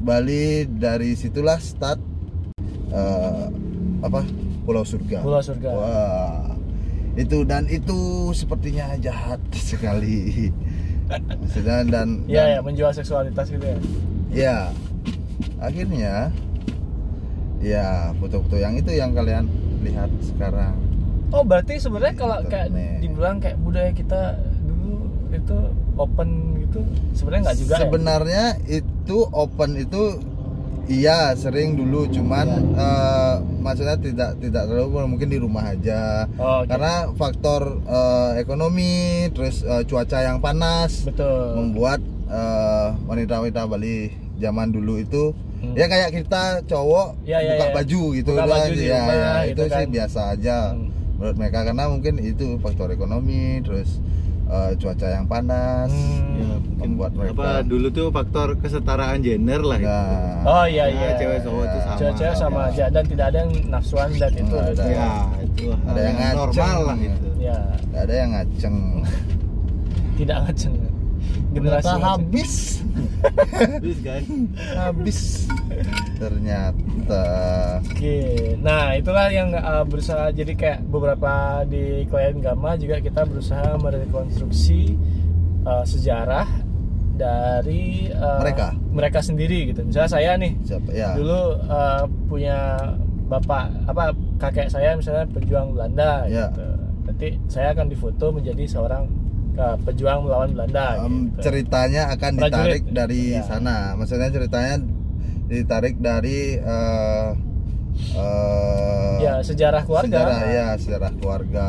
Bali 0.00 0.64
dari 0.66 1.12
situlah 1.12 1.60
start 1.60 2.00
eh, 2.88 3.46
apa 4.00 4.24
Pulau 4.62 4.82
Surga. 4.82 5.20
Pulau 5.20 5.38
Surga. 5.38 5.68
Wah. 5.68 6.48
Itu 7.12 7.44
dan 7.44 7.68
itu 7.68 7.94
sepertinya 8.32 8.96
jahat 8.96 9.36
sekali. 9.70 10.48
Dan, 11.52 12.24
Iya 12.24 12.42
ya, 12.48 12.58
dan 12.58 12.64
menjual 12.64 12.88
seksualitas 12.90 13.46
gitu 13.46 13.60
ya. 13.60 13.76
ya 14.32 14.56
akhirnya 15.60 16.32
ya 17.62 18.10
foto-foto 18.18 18.58
yang 18.58 18.74
itu 18.74 18.90
yang 18.90 19.14
kalian 19.14 19.46
lihat 19.80 20.10
sekarang. 20.20 20.74
Oh, 21.32 21.40
berarti 21.46 21.80
sebenarnya 21.80 22.14
kalau 22.18 22.38
kayak 22.44 22.68
dibilang 23.00 23.40
kayak 23.40 23.56
budaya 23.62 23.90
kita 23.96 24.36
dulu 24.68 25.08
itu 25.32 25.56
open 25.96 26.60
gitu, 26.60 26.84
sebenarnya 27.16 27.42
nggak 27.48 27.58
juga 27.62 27.72
ya? 27.72 27.80
Sebenarnya 27.88 28.44
itu 28.68 29.16
open 29.32 29.70
itu 29.80 30.02
iya 30.90 31.32
sering 31.32 31.78
dulu 31.78 32.04
cuman 32.10 32.46
Iya. 32.52 32.84
eh, 32.84 33.34
maksudnya 33.64 33.96
tidak 33.96 34.30
tidak 34.42 34.66
terlalu 34.68 35.08
mungkin 35.08 35.30
di 35.30 35.38
rumah 35.40 35.72
aja. 35.72 36.26
Oh, 36.36 36.60
oke. 36.60 36.68
Karena 36.68 37.08
faktor 37.16 37.80
eh, 37.80 38.30
ekonomi 38.42 38.92
terus 39.32 39.64
eh, 39.64 39.86
cuaca 39.88 40.18
yang 40.20 40.42
panas 40.42 41.06
betul. 41.08 41.56
membuat 41.56 42.02
wanita-wanita 43.04 43.68
Bali 43.68 44.08
zaman 44.40 44.72
dulu 44.72 44.96
itu 44.96 45.36
Hmm. 45.62 45.74
ya 45.74 45.86
kayak 45.86 46.10
kita 46.12 46.42
cowok 46.64 47.08
Ya, 47.22 47.38
ya, 47.38 47.54
buka 47.54 47.64
ya. 47.64 47.72
baju 47.72 48.02
gitu 48.12 48.30
Buka 48.30 48.40
kan. 48.40 48.50
baju 48.50 48.80
ya, 48.82 48.98
rumah 48.98 49.14
ya, 49.14 49.32
gitu 49.44 49.50
itu 49.54 49.62
sih 49.64 49.78
kan. 49.78 49.88
biasa 49.88 50.20
aja 50.28 50.56
Hmm. 50.68 50.88
menurut 51.14 51.36
mereka 51.36 51.58
karena 51.62 51.84
mungkin 51.86 52.14
itu 52.18 52.46
faktor 52.58 52.88
ekonomi 52.88 53.42
terus 53.60 54.02
eh, 54.44 54.70
cuaca 54.74 55.06
yang 55.08 55.24
panas 55.24 55.88
Hmm. 55.88 56.34
Ya, 56.34 56.54
mungkin 56.58 56.88
membuat 56.92 57.12
mereka 57.14 57.32
apa 57.38 57.48
dulu 57.62 57.86
tuh 57.88 58.06
faktor 58.10 58.58
kesetaraan 58.58 59.20
gender 59.20 59.60
lah 59.60 59.78
itu. 59.78 59.86
Nah, 59.86 60.42
Oh 60.44 60.64
iya 60.66 60.84
iya. 60.88 61.08
Nah, 61.08 61.16
cewek 61.16 61.38
cowok 61.40 61.64
tuh 61.64 61.80
sama. 61.80 61.96
Cewek-cewek 61.96 62.34
sama 62.34 62.60
aja 62.66 62.84
dan 62.88 63.04
tidak 63.06 63.26
ada 63.28 63.38
yang 63.38 63.52
nafsuan 63.68 64.08
dan 64.14 64.32
itu. 64.32 64.42
Nggak 64.44 64.66
ada. 64.66 64.82
gitu. 64.82 64.90
Ya, 64.90 65.08
itu 65.38 65.64
Ada 65.86 66.00
yang 66.02 66.16
ngaceng. 66.16 66.36
normal 66.36 66.78
lah 66.82 66.96
itu. 66.98 67.28
Ya, 67.38 67.56
ada 67.94 68.12
yang 68.12 68.30
ngaceng 68.32 68.76
tidak 70.18 70.36
ngaceng. 70.42 70.74
Generasi 71.52 71.84
ternyata 71.84 72.06
habis. 72.08 72.52
Terus 73.82 73.98
kan 74.00 74.22
habis. 74.74 75.18
Ternyata. 76.16 77.24
Oke, 77.82 78.18
nah 78.60 78.94
itulah 78.94 79.28
yang 79.28 79.52
uh, 79.52 79.84
berusaha 79.84 80.30
jadi 80.30 80.52
kayak 80.54 80.78
beberapa 80.86 81.62
di 81.66 82.06
klien 82.06 82.38
Gama 82.38 82.74
juga 82.76 82.98
kita 82.98 83.26
berusaha 83.26 83.76
merekonstruksi 83.76 84.96
uh, 85.64 85.84
sejarah 85.84 86.46
dari 87.12 88.08
uh, 88.08 88.40
Mereka? 88.40 88.66
mereka 88.90 89.18
sendiri 89.20 89.70
gitu. 89.70 89.84
Misalnya 89.84 90.10
saya 90.10 90.30
nih 90.40 90.52
siapa? 90.64 90.88
Ya. 90.90 91.12
dulu 91.12 91.60
uh, 91.68 92.04
punya 92.26 92.56
bapak 93.28 93.68
apa 93.88 94.12
kakek 94.40 94.68
saya 94.68 94.92
misalnya 94.92 95.24
pejuang 95.28 95.72
Belanda 95.76 96.24
Ya. 96.26 96.48
gitu. 96.48 96.64
Nanti 97.02 97.28
saya 97.50 97.74
akan 97.74 97.86
difoto 97.90 98.30
menjadi 98.32 98.64
seorang 98.64 99.04
uh, 99.54 99.76
pejuang 99.80 100.22
melawan 100.22 100.50
Belanda. 100.50 100.84
Em, 101.00 101.28
gitu. 101.28 101.40
ceritanya 101.42 102.02
akan 102.08 102.32
Prajurit. 102.34 102.52
ditarik 102.78 102.84
dari 102.88 103.22
Ya. 103.32 103.42
sana 103.42 103.76
maksudnya 103.94 104.28
ceritanya 104.28 104.74
ditarik 105.44 105.96
dari 105.98 106.56
eh 106.56 107.28
eh, 108.14 109.14
Ya 109.20 109.34
sejarah 109.40 109.82
keluarga. 109.82 110.08
sejarah 110.10 110.38
ya 110.48 110.66
sejarah 110.74 111.10
keluarga 111.14 111.68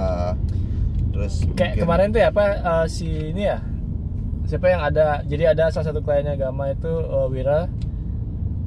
terus 1.11 1.45
kayak 1.51 1.77
mungkin- 1.77 1.79
kemarin 1.79 2.07
tuh 2.09 2.19
ya 2.19 2.27
apa 2.29 2.43
eh, 2.55 2.85
si 2.87 3.05
ini 3.29 3.43
ya 3.43 3.57
siapa 4.43 4.65
yang 4.67 4.81
ada 4.83 5.05
jadi 5.23 5.53
ada 5.53 5.69
salah 5.69 5.87
satu 5.87 5.99
kliennya 5.99 6.35
Gama 6.35 6.69
itu 6.69 6.89
eh, 6.89 7.27
Wira 7.29 7.59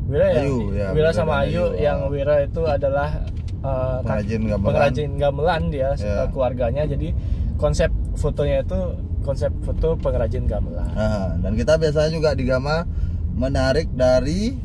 Wira 0.06 0.26
ya, 0.30 0.40
Ayu, 0.40 0.56
ya, 0.70 0.86
Wira 0.92 1.10
sama 1.10 1.42
Ayu, 1.42 1.66
Ayu, 1.66 1.82
yang 1.82 1.98
ah. 2.00 2.08
Wira 2.08 2.34
itu 2.40 2.62
adalah 2.62 3.26
kak- 3.58 4.06
Pengrajin 4.06 4.40
gamelan. 4.44 4.62
pengrajin 4.62 5.10
gamelan 5.16 5.62
dia 5.66 5.90
Ya. 5.96 6.22
eh, 6.22 6.26
keluarganya 6.30 6.82
jadi 6.86 7.08
konsep 7.56 7.90
fotonya 8.16 8.60
itu 8.60 8.80
konsep 9.20 9.52
foto 9.60 9.94
pengrajin 9.96 10.44
gamelan 10.44 10.88
Nah, 10.88 11.36
dan 11.36 11.52
kita 11.54 11.76
biasanya 11.76 12.10
juga 12.10 12.30
di 12.32 12.44
Gama 12.44 12.86
menarik 13.32 13.92
dari 13.92 14.56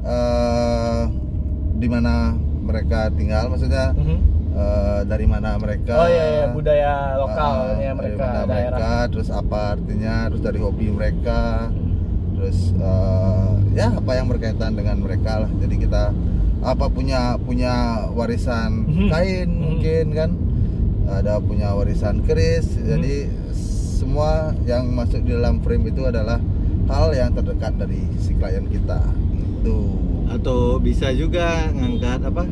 eh 0.00 1.02
di 1.74 1.88
mana 1.88 2.32
mereka 2.60 3.08
tinggal 3.10 3.48
maksudnya 3.48 3.92
Mhm. 3.92 4.18
eh, 4.52 5.00
dari 5.04 5.24
mana 5.24 5.56
mereka 5.56 5.94
oh 5.96 6.06
iya, 6.06 6.24
iya 6.30 6.46
budaya 6.48 6.92
lokalnya 7.16 7.56
Ah, 7.62 7.66
dari 7.72 7.94
mereka 7.96 8.20
mana 8.22 8.40
daerah 8.44 8.76
mereka 8.76 8.90
terus 9.08 9.28
apa 9.30 9.60
artinya 9.72 10.14
terus 10.28 10.42
dari 10.42 10.58
hobi 10.58 10.86
mereka 10.88 11.40
terus 12.34 12.58
eh, 12.74 13.48
ya 13.74 13.88
apa 13.90 14.10
yang 14.12 14.26
berkaitan 14.26 14.72
dengan 14.74 14.96
mereka 14.98 15.40
lah 15.40 15.50
jadi 15.56 15.74
kita 15.78 16.02
apa 16.60 16.86
punya 16.88 17.36
punya 17.38 17.72
warisan 18.10 18.84
Mhm. 18.84 19.08
kain 19.08 19.48
Mhm. 19.48 19.60
mungkin 19.62 20.04
kan 20.12 20.30
ada 21.10 21.42
punya 21.42 21.74
warisan 21.74 22.22
keris. 22.22 22.78
Mhm. 22.78 22.86
jadi 22.86 23.14
semua 24.00 24.56
yang 24.64 24.88
masuk 24.96 25.20
di 25.26 25.36
dalam 25.36 25.60
frame 25.60 25.92
itu 25.92 26.08
adalah 26.08 26.40
hal 26.88 27.12
yang 27.12 27.30
terdekat 27.36 27.76
dari 27.76 28.00
si 28.16 28.32
klien 28.34 28.64
kita. 28.66 29.02
Gitu. 29.36 29.78
Atau 30.30 30.80
bisa 30.80 31.12
juga 31.12 31.68
ngangkat 31.74 32.24
apa 32.24 32.44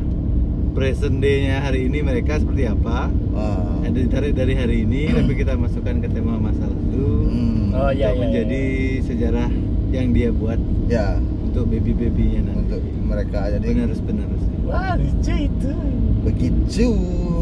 present 0.77 1.17
day-nya 1.19 1.65
hari 1.65 1.89
ini 1.89 2.05
mereka 2.05 2.37
seperti 2.37 2.69
apa? 2.69 3.09
Wah. 3.33 3.81
yang 3.81 3.95
ditarik 3.95 4.35
dari 4.35 4.53
hari 4.53 4.83
ini 4.85 5.09
tapi 5.17 5.33
kita 5.33 5.55
masukkan 5.55 6.03
ke 6.03 6.07
tema 6.11 6.37
masa 6.37 6.67
lalu 6.67 7.07
Hmm. 7.29 7.71
Oh, 7.71 7.91
iya, 7.93 8.11
untuk 8.11 8.17
iya, 8.17 8.21
menjadi 8.25 8.63
sejarah 9.05 9.49
yang 9.93 10.11
dia 10.11 10.29
buat. 10.33 10.59
Ya 10.89 11.21
untuk 11.59 11.75
baby 11.75 11.91
babynya 11.93 12.39
nanti. 12.47 12.59
Untuk 12.71 12.81
mereka 13.03 13.39
jadi 13.51 13.67
penerus 13.67 13.99
penerus 13.99 14.43
Wah 14.63 14.95
lucu 14.95 15.33
itu. 15.35 15.73
begitu 16.21 16.87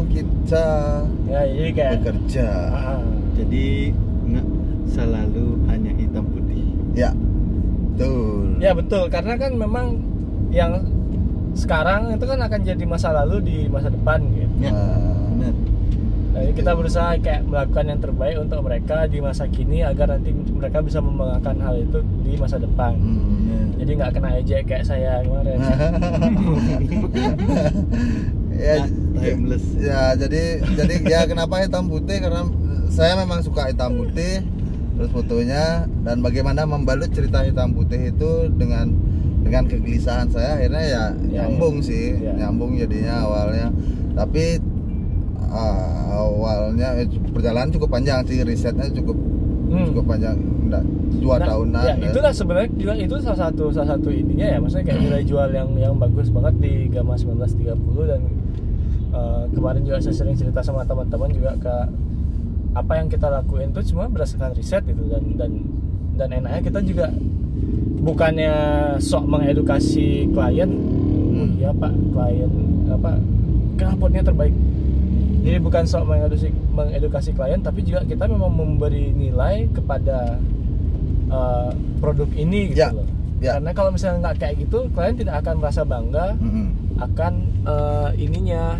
kita 0.08 0.66
Ya 1.28 1.40
jadi 1.44 1.70
kayak. 1.70 1.92
bekerja. 2.00 2.48
Ah, 2.72 2.98
jadi 3.36 3.64
nggak 4.26 4.46
selalu 4.88 5.46
hanya 5.68 5.92
hitam 5.94 6.24
putih. 6.26 6.66
Ya 6.92 7.10
betul. 7.94 8.58
Ya 8.58 8.72
betul. 8.74 9.04
Karena 9.06 9.34
kan 9.34 9.52
memang 9.54 9.86
yang 10.50 10.82
sekarang 11.54 12.10
itu 12.10 12.24
kan 12.24 12.38
akan 12.40 12.60
jadi 12.60 12.84
masa 12.84 13.14
lalu 13.14 13.36
di 13.44 13.56
masa 13.66 13.86
depan 13.88 14.18
gitu. 14.32 14.54
ya. 14.58 14.70
Nah, 14.72 14.82
benar 14.82 15.17
Jadi 16.38 16.52
kita 16.54 16.70
berusaha 16.72 17.10
kayak 17.16 17.42
melakukan 17.44 17.84
yang 17.86 18.00
terbaik 18.00 18.36
untuk 18.38 18.60
mereka 18.62 19.04
di 19.04 19.18
masa 19.18 19.44
kini 19.46 19.82
agar 19.82 20.06
nanti 20.10 20.30
mereka 20.30 20.78
bisa 20.80 20.98
membanggakan 20.98 21.56
hal 21.58 21.74
itu 21.76 21.98
di 22.22 22.34
masa 22.34 22.56
depan. 22.56 22.94
hmm. 22.94 23.76
Jadi 23.76 23.90
nggak 23.94 24.12
kena 24.12 24.30
ejek 24.36 24.62
kayak 24.64 24.84
saya 24.84 25.22
kemarin. 25.22 25.58
ya, 28.52 28.74
Nah, 28.78 28.86
timeless. 29.16 29.64
ya 29.76 30.14
jadi 30.14 30.42
jadi 30.72 30.94
ya 31.04 31.20
kenapa 31.24 31.58
hitam 31.58 31.86
putih 31.86 32.18
karena 32.18 32.42
saya 32.88 33.14
memang 33.16 33.40
suka 33.40 33.66
hitam 33.66 33.94
putih 33.96 34.42
terus 34.94 35.10
fotonya 35.10 35.86
dan 36.02 36.18
bagaimana 36.18 36.62
membalut 36.64 37.06
cerita 37.08 37.42
hitam 37.42 37.70
putih 37.72 38.10
itu 38.10 38.30
dengan 38.52 38.90
dengan 39.40 39.62
kegelisahan 39.64 40.26
saya 40.28 40.54
akhirnya 40.56 40.82
ya 40.82 41.04
Ya, 41.24 41.46
nyambung 41.46 41.78
ya. 41.78 41.84
sih 41.84 42.06
Ya. 42.16 42.32
nyambung 42.36 42.74
jadinya 42.74 43.22
awalnya 43.22 43.68
tapi 44.12 44.58
ah, 45.48 45.80
awalnya 46.18 46.88
eh, 46.96 47.06
perjalanan 47.28 47.68
cukup 47.70 47.88
panjang 47.90 48.20
sih 48.24 48.40
risetnya 48.40 48.88
cukup 48.92 49.16
Hmm. 49.68 49.84
cukup 49.86 50.04
panjang 50.08 50.32
enggak, 50.64 50.80
dua 51.18 51.36
Nah, 51.36 51.44
tahunan 51.46 51.82
Ya, 51.82 51.92
ya. 51.94 52.08
itulah 52.08 52.32
sebenarnya 52.32 52.68
juga 52.72 52.92
itu 52.96 53.14
salah 53.20 53.40
satu 53.42 53.68
salah 53.68 53.88
satu 53.90 54.08
ininya 54.08 54.46
ya, 54.46 54.56
maksudnya 54.56 54.84
kayak 54.86 55.00
nilai 55.02 55.22
jual 55.22 55.48
yang 55.50 55.68
yang 55.74 55.92
bagus 55.94 56.28
banget 56.28 56.56
di 56.56 56.72
Gama 56.88 57.12
1930 57.12 57.76
dan 58.06 58.20
eh, 59.10 59.42
kemarin 59.50 59.80
juga 59.82 60.00
saya 60.00 60.14
sering 60.14 60.32
cerita 60.34 60.60
sama 60.62 60.82
teman-teman 60.82 61.28
juga 61.30 61.52
ke 61.54 61.74
apa 62.74 62.92
yang 62.94 63.08
kita 63.08 63.28
lakuin 63.28 63.68
tuh 63.70 63.84
cuma 63.84 64.06
berdasarkan 64.06 64.52
riset 64.52 64.80
gitu 64.82 65.04
dan 65.06 65.36
dan 65.36 65.50
dan 66.16 66.28
enaknya 66.34 66.60
kita 66.64 66.80
juga 66.80 67.12
bukannya 67.98 68.52
sok 68.98 69.24
mengedukasi 69.26 70.06
klien 70.28 70.70
oh 70.70 70.96
Hmm. 71.30 71.54
iya 71.54 71.70
pak 71.70 71.92
klien 72.10 72.50
apa 72.88 73.20
knalpotnya 73.76 74.24
terbaik 74.24 74.54
jadi 75.48 75.58
bukan 75.58 75.82
sok 75.82 76.04
mengedukasi, 76.04 76.48
mengedukasi 76.68 77.30
klien 77.32 77.56
tapi 77.58 77.80
juga 77.80 78.04
kita 78.04 78.24
memang 78.24 78.52
memberi 78.52 79.08
nilai 79.10 79.64
kepada 79.70 80.36
uh, 81.26 81.70
produk 81.98 82.28
ini 82.34 82.70
gitu 82.70 82.78
Ya, 82.78 82.92
loh. 82.92 83.08
ya. 83.38 83.56
karena 83.56 83.70
kalau 83.72 83.90
misalnya 83.90 84.18
nggak 84.22 84.36
kayak 84.38 84.54
gitu 84.60 84.78
klien 84.92 85.16
tidak 85.16 85.40
akan 85.40 85.54
merasa 85.56 85.82
bangga 85.82 86.26
Mm-mm. 86.36 86.66
akan 86.98 87.32
uh, 87.64 88.10
ininya 88.14 88.76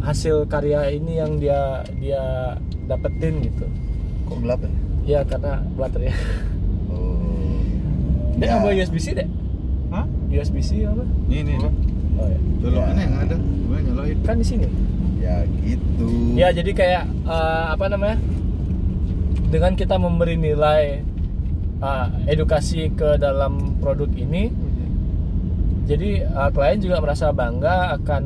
hasil 0.00 0.42
karya 0.44 0.90
ini 0.90 1.12
yang 1.14 1.36
dia 1.36 1.60
dia 1.96 2.56
dapetin 2.84 3.38
gitu. 3.40 3.68
Kok 4.24 4.38
gelap 4.40 4.60
ya? 4.60 4.70
Ya 5.06 5.20
karena 5.22 5.60
baterainya 5.76 6.16
oh. 6.88 7.60
Dek 8.34 8.48
Ya. 8.48 8.56
apa 8.56 8.68
USB-C 8.72 9.06
dek? 9.14 9.28
Hah? 9.88 10.06
USB-C 10.28 10.70
apa? 10.82 11.04
Ini 11.28 11.36
ini 11.44 11.54
oh 12.16 12.26
ya 12.26 12.38
colokannya 12.58 12.96
Ya. 12.96 13.04
yang 13.04 13.14
ada. 13.20 13.36
Gue 13.38 13.78
nyolokin 13.82 14.18
kan 14.24 14.36
di 14.36 14.46
sini 14.46 14.66
ya 15.20 15.36
gitu 15.60 16.10
ya 16.34 16.48
jadi 16.50 16.70
kayak 16.72 17.02
eh, 17.24 17.64
apa 17.70 17.84
namanya 17.86 18.16
dengan 19.46 19.72
kita 19.74 19.96
memberi 19.96 20.34
nilai 20.34 21.04
eh, 21.78 22.06
edukasi 22.26 22.88
ke 22.90 23.16
dalam 23.16 23.76
produk 23.78 24.08
ini 24.10 24.48
jadi 25.84 26.10
eh, 26.24 26.50
klien 26.50 26.78
juga 26.78 26.96
merasa 26.98 27.28
bangga 27.30 27.98
akan 27.98 28.22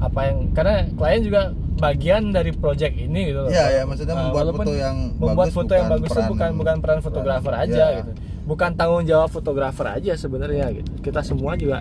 apa 0.00 0.20
yang 0.22 0.36
karena 0.52 0.76
klien 0.90 1.20
juga 1.22 1.42
bagian 1.76 2.28
dari 2.28 2.52
project 2.52 2.92
ini 2.92 3.32
gitu 3.32 3.40
loh. 3.40 3.48
Iya, 3.48 3.64
ya, 3.72 3.82
maksudnya 3.88 4.12
membuat 4.12 4.36
walaupun 4.44 4.64
foto 4.64 4.74
yang 4.76 4.96
membuat 5.16 5.36
bagus 5.40 5.54
foto 5.56 5.72
yang 5.72 5.80
bukan 5.82 5.94
bagus 5.96 6.04
itu 6.06 6.12
peran- 6.14 6.30
bukan 6.30 6.50
bukan 6.54 6.76
peran 6.78 7.00
fotografer 7.00 7.52
peran- 7.52 7.64
aja 7.66 7.84
ya. 7.86 7.98
gitu 7.98 8.10
bukan 8.40 8.70
tanggung 8.74 9.04
jawab 9.06 9.28
fotografer 9.30 9.86
aja 9.88 10.12
sebenarnya 10.12 10.66
gitu 10.74 10.90
kita 11.00 11.20
semua 11.22 11.54
juga 11.54 11.80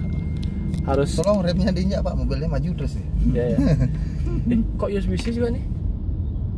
harus 0.85 1.11
Tolong 1.17 1.43
remnya 1.43 1.69
diinjak 1.69 1.99
pak, 1.99 2.13
mobilnya 2.15 2.47
maju 2.47 2.69
terus 2.75 2.95
nih. 2.95 3.07
ya, 3.35 3.43
ya. 3.49 3.57
Eh, 4.49 4.59
kok 4.75 4.89
USB-C 4.89 5.25
juga 5.31 5.47
nih 5.53 5.63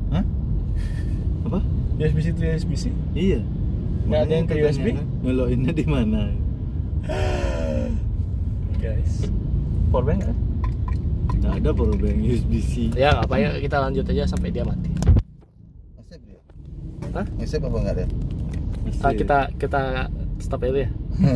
Hah? 0.10 0.24
apa 1.44 1.60
USB-C 2.00 2.28
to 2.32 2.42
USB-C 2.42 2.84
iya 3.14 3.40
Nggak 4.02 4.22
ada 4.22 4.34
yang 4.34 4.46
ke 4.46 4.54
USB? 4.58 4.82
katanya 4.82 4.98
kan, 4.98 5.08
nyolokinnya 5.22 5.72
di 5.72 5.86
mana 5.86 6.22
guys 8.82 9.14
powerbank 9.90 10.20
kan 10.24 10.36
nggak 11.38 11.54
ada 11.60 11.70
powerbank 11.72 12.18
USB-C 12.18 12.74
ya 12.96 13.12
nggak 13.12 13.28
apa 13.28 13.36
ya 13.38 13.50
kita 13.60 13.76
lanjut 13.78 14.06
aja 14.08 14.24
sampai 14.26 14.50
dia 14.50 14.64
mati 14.64 14.90
Ngesep 16.00 16.22
dia? 16.24 16.40
Hah? 17.12 17.26
Ngesep 17.38 17.62
apa 17.62 17.78
enggak 17.78 17.96
dia? 17.98 18.08
Masih. 18.82 19.04
Ah, 19.04 19.14
kita 19.14 19.38
kita 19.60 19.82
stop 20.40 20.64
dulu 20.64 20.80
ya 20.80 20.90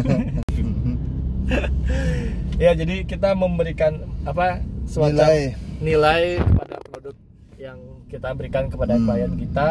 ya 2.63 2.71
jadi 2.73 3.03
kita 3.03 3.35
memberikan 3.35 3.99
apa 4.23 4.63
semacam 4.87 5.19
Nilai. 5.19 5.41
Nilai 5.77 6.39
kepada 6.39 6.75
produk 6.85 7.15
yang 7.55 7.79
kita 8.05 8.29
berikan 8.31 8.65
kepada 8.67 8.95
Hmm. 8.95 9.05
klien 9.05 9.33
kita 9.33 9.69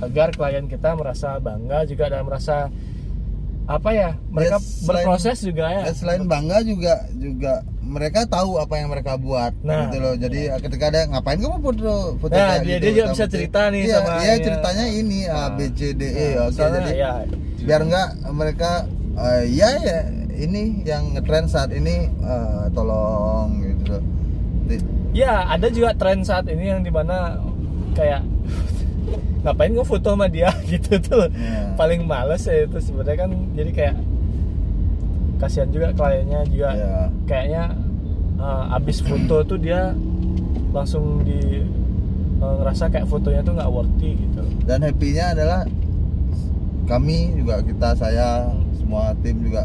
agar 0.00 0.28
klien 0.30 0.64
kita 0.64 0.90
merasa 0.92 1.36
bangga 1.38 1.84
juga 1.84 2.08
dan 2.08 2.22
merasa 2.22 2.68
apa 3.66 3.90
ya 3.90 4.10
mereka 4.26 4.56
Ya, 4.56 4.58
selain- 4.58 5.06
berproses 5.06 5.38
juga 5.40 5.64
ya 5.70 5.82
Dan 5.84 5.94
selain 5.94 6.22
bangga 6.26 6.58
juga 6.60 6.92
juga 7.14 7.52
mereka 7.80 8.26
tahu 8.26 8.58
apa 8.58 8.74
yang 8.74 8.88
mereka 8.88 9.14
buat 9.14 9.54
Nah, 9.60 9.86
gitu 9.86 9.96
loh. 10.00 10.14
Jadi 10.16 10.40
ketika 10.58 10.84
ada 10.88 11.00
ngapain 11.06 11.38
kamu 11.38 11.58
foto 11.60 11.94
foto 12.18 12.34
Nah, 12.34 12.58
dia- 12.58 12.76
gitu, 12.76 12.82
dia 12.82 12.90
juga 12.92 13.06
bisa 13.08 13.24
putih?" 13.24 13.34
cerita 13.36 13.60
nih 13.68 13.80
iya, 13.80 13.94
sama 13.96 14.10
Iya, 14.18 14.32
ini. 14.32 14.42
ceritanya 14.42 14.86
ini 14.88 15.18
A 15.24 15.42
B 15.48 15.58
C 15.70 15.80
D 15.92 16.02
E. 16.02 16.28
Nah, 16.34 16.42
Oke, 16.42 16.50
misalnya, 16.50 16.80
jadi 16.80 16.94
ya 16.96 17.12
biar 17.60 17.80
enggak 17.84 18.08
mereka 18.32 18.70
eh, 19.20 19.44
ya 19.48 19.70
ya 19.78 19.98
ini 20.34 20.62
yang 20.82 21.02
ngetrend 21.12 21.46
saat 21.46 21.70
ini 21.70 21.94
eh, 22.10 22.64
tolong 22.72 23.54
gitu 23.60 23.84
loh. 23.92 24.02
Ya, 25.10 25.42
ada 25.44 25.66
juga 25.68 25.90
tren 25.92 26.22
saat 26.22 26.46
ini 26.46 26.70
yang 26.70 26.80
di 26.80 26.90
mana 26.90 27.38
kayak 27.92 28.22
ngapain 29.42 29.72
gue 29.72 29.82
foto 29.82 30.12
sama 30.12 30.28
dia 30.28 30.52
gitu 30.70 31.00
tuh. 31.00 31.26
Ya. 31.32 31.74
Paling 31.74 32.04
males 32.04 32.44
ya 32.44 32.64
itu 32.64 32.78
sebenarnya 32.78 33.26
kan 33.26 33.30
jadi 33.52 33.70
kayak 33.72 33.96
kasihan 35.40 35.68
juga 35.68 35.88
kliennya 35.92 36.44
juga 36.46 36.68
Ya. 36.76 36.96
kayaknya 37.24 37.62
uh, 38.36 38.76
abis 38.76 39.00
foto 39.00 39.40
tuh 39.42 39.56
dia 39.56 39.96
langsung 40.70 41.24
di 41.24 41.64
uh, 42.38 42.54
ngerasa 42.60 42.92
kayak 42.92 43.08
fotonya 43.08 43.40
tuh 43.40 43.56
nggak 43.56 43.70
worthy 43.72 44.20
gitu. 44.20 44.44
dan 44.68 44.84
happy-nya 44.84 45.32
adalah 45.32 45.64
kami 46.84 47.32
juga 47.34 47.64
kita 47.64 47.96
saya 47.96 48.52
semua 48.76 49.16
tim 49.24 49.40
juga 49.40 49.64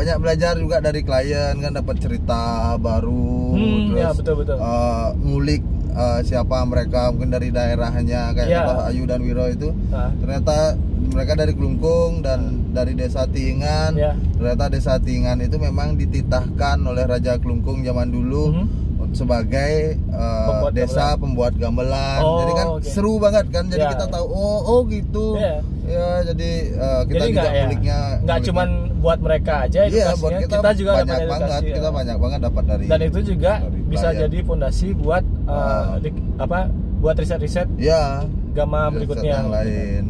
banyak 0.00 0.16
belajar 0.16 0.56
juga 0.56 0.80
dari 0.80 1.04
klien 1.04 1.52
kan 1.54 1.76
dapat 1.76 2.00
cerita 2.00 2.42
baru 2.80 3.52
Hmm, 3.52 3.78
terus 3.86 4.00
ya, 4.00 4.10
betul, 4.14 4.34
betul. 4.40 4.56
eh, 4.56 5.08
ngulik 5.20 5.62
eh, 5.92 6.20
siapa 6.24 6.56
mereka 6.64 7.12
mungkin 7.12 7.28
dari 7.28 7.52
daerahnya 7.52 8.32
kayak 8.32 8.48
Ya. 8.48 8.64
contoh 8.64 8.88
Ayu 8.88 9.04
dan 9.04 9.20
Wiro 9.20 9.44
itu 9.44 9.68
Nah, 9.90 10.08
ternyata 10.16 10.72
mereka 11.10 11.32
dari 11.34 11.52
Kelungkung 11.52 12.24
dan 12.24 12.40
dari 12.72 12.96
desa 12.96 13.28
Tingan 13.28 13.92
Ya. 13.92 14.16
ternyata 14.32 14.72
desa 14.72 14.96
Tingan 14.96 15.36
itu 15.38 15.60
memang 15.60 15.94
dititahkan 15.94 16.80
oleh 16.80 17.04
Raja 17.04 17.36
Kelungkung 17.36 17.84
zaman 17.84 18.08
dulu 18.08 18.56
Mhm. 18.56 18.64
Sebagai 19.12 19.72
uh, 20.08 20.46
Pembuat 20.48 20.72
desa 20.72 21.06
pembuat 21.14 21.52
gamelan. 21.54 22.20
Oh, 22.20 22.38
jadi 22.40 22.52
kan 22.54 22.66
oke. 22.72 22.84
seru 22.84 23.16
banget 23.16 23.46
kan. 23.48 23.64
Jadi 23.66 23.82
Ya. 23.82 23.90
kita 23.90 24.06
tahu 24.06 24.24
oh 24.24 24.58
oh 24.62 24.80
gitu. 24.84 25.34
Iya. 25.34 25.56
Ya 25.82 26.06
jadi 26.24 26.50
uh, 26.72 27.02
kita 27.02 27.14
jadi 27.16 27.26
juga 27.26 27.40
nggak 27.40 27.50
ya, 27.50 27.60
nguliknya 27.60 27.98
nggak 27.98 28.14
nguliknya. 28.20 28.46
cuman 28.46 28.68
buat 28.96 29.18
mereka 29.18 29.52
aja 29.60 29.80
Iya, 29.80 29.88
edukasinya, 29.90 30.14
buat 30.16 30.32
kita, 30.36 30.56
kita, 30.56 30.70
juga 30.72 30.90
banyak 30.92 31.08
dapat 31.08 31.26
banget. 31.26 31.40
edukasi, 31.42 31.66
Kita 31.66 31.80
ya. 31.82 31.90
banyak 31.90 32.16
banget 32.16 32.40
dapat 32.40 32.64
dari 32.64 32.84
dan 32.86 33.00
itu 33.02 33.20
juga 33.26 33.52
dari 33.58 33.80
bisa 33.88 34.08
klien. 34.08 34.20
jadi 34.20 34.38
fondasi 34.44 34.88
buat 34.94 35.24
uh, 35.44 35.52
Ah. 35.52 35.86
di- 35.98 36.22
apa 36.36 36.58
buat 37.00 37.16
riset-riset 37.16 37.68
ya 37.74 38.02
gamma 38.50 38.80
riset 38.84 38.94
berikutnya 38.94 39.32
yang 39.34 39.50
lain. 39.50 40.02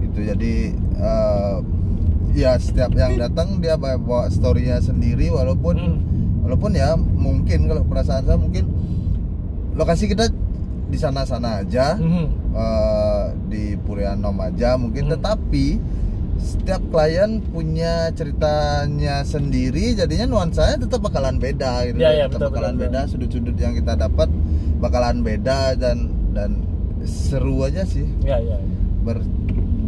Itu 0.00 0.18
jadi 0.22 0.54
uh, 0.96 1.56
ya 2.30 2.52
setiap 2.56 2.92
yang 2.92 3.18
datang 3.18 3.58
dia 3.58 3.74
bawa, 3.74 3.98
bawa 3.98 4.24
storynya 4.28 4.78
sendiri 4.78 5.26
walaupun 5.28 5.74
Hmm. 5.76 5.98
Walaupun 6.40 6.72
ya 6.72 6.92
mungkin 6.96 7.66
kalau 7.66 7.82
perasaan 7.82 8.24
saya 8.24 8.36
mungkin 8.36 8.64
lokasi 9.72 10.06
kita 10.06 10.26
di 10.86 10.98
sana-sana 10.98 11.62
aja 11.62 11.94
Mhm. 11.94 12.24
eh, 12.50 13.24
di 13.46 13.64
Purianom 13.78 14.34
aja 14.36 14.74
mungkin 14.74 15.06
Hmm. 15.06 15.12
tetapi 15.14 15.66
setiap 16.36 16.80
klien 16.88 17.38
punya 17.44 18.08
ceritanya 18.10 19.20
sendiri 19.22 19.92
jadinya 19.92 20.26
nuansanya 20.26 20.80
tetap 20.80 21.00
bakalan 21.00 21.36
beda 21.36 21.84
gitu 21.84 22.00
Iya, 22.00 22.10
iya, 22.10 22.24
tetap 22.26 22.32
betul, 22.40 22.50
bakalan 22.50 22.74
betul, 22.74 22.82
beda 22.82 23.00
sudut-sudut 23.06 23.56
yang 23.56 23.74
kita 23.74 23.92
dapat 23.94 24.28
bakalan 24.78 25.20
beda 25.20 25.76
dan 25.76 25.98
dan 26.32 26.50
seru 27.02 27.60
aja 27.62 27.84
sih 27.84 28.08
ya 28.20 28.36
ya 28.36 28.56
ber 29.00 29.20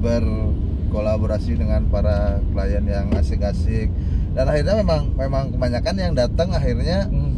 berkolaborasi 0.03 1.57
dengan 1.57 1.87
para 1.87 2.19
klien 2.47 2.85
yang 2.85 3.09
asik-asik 3.13 3.89
dan 4.33 4.45
akhirnya 4.49 4.75
memang 4.81 5.03
memang 5.15 5.45
kebanyakan 5.53 5.95
yang 6.01 6.13
datang 6.17 6.49
akhirnya 6.53 7.05
Hmm. 7.09 7.33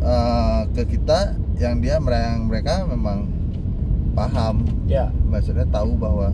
eh, 0.00 0.60
ke 0.72 0.82
kita 0.96 1.34
yang 1.58 1.82
dia 1.82 1.98
yang 1.98 2.46
mereka 2.46 2.86
memang 2.86 3.26
paham. 4.14 4.62
Ya. 4.86 5.10
Maksudnya 5.30 5.66
tahu 5.68 5.94
bahwa 5.98 6.30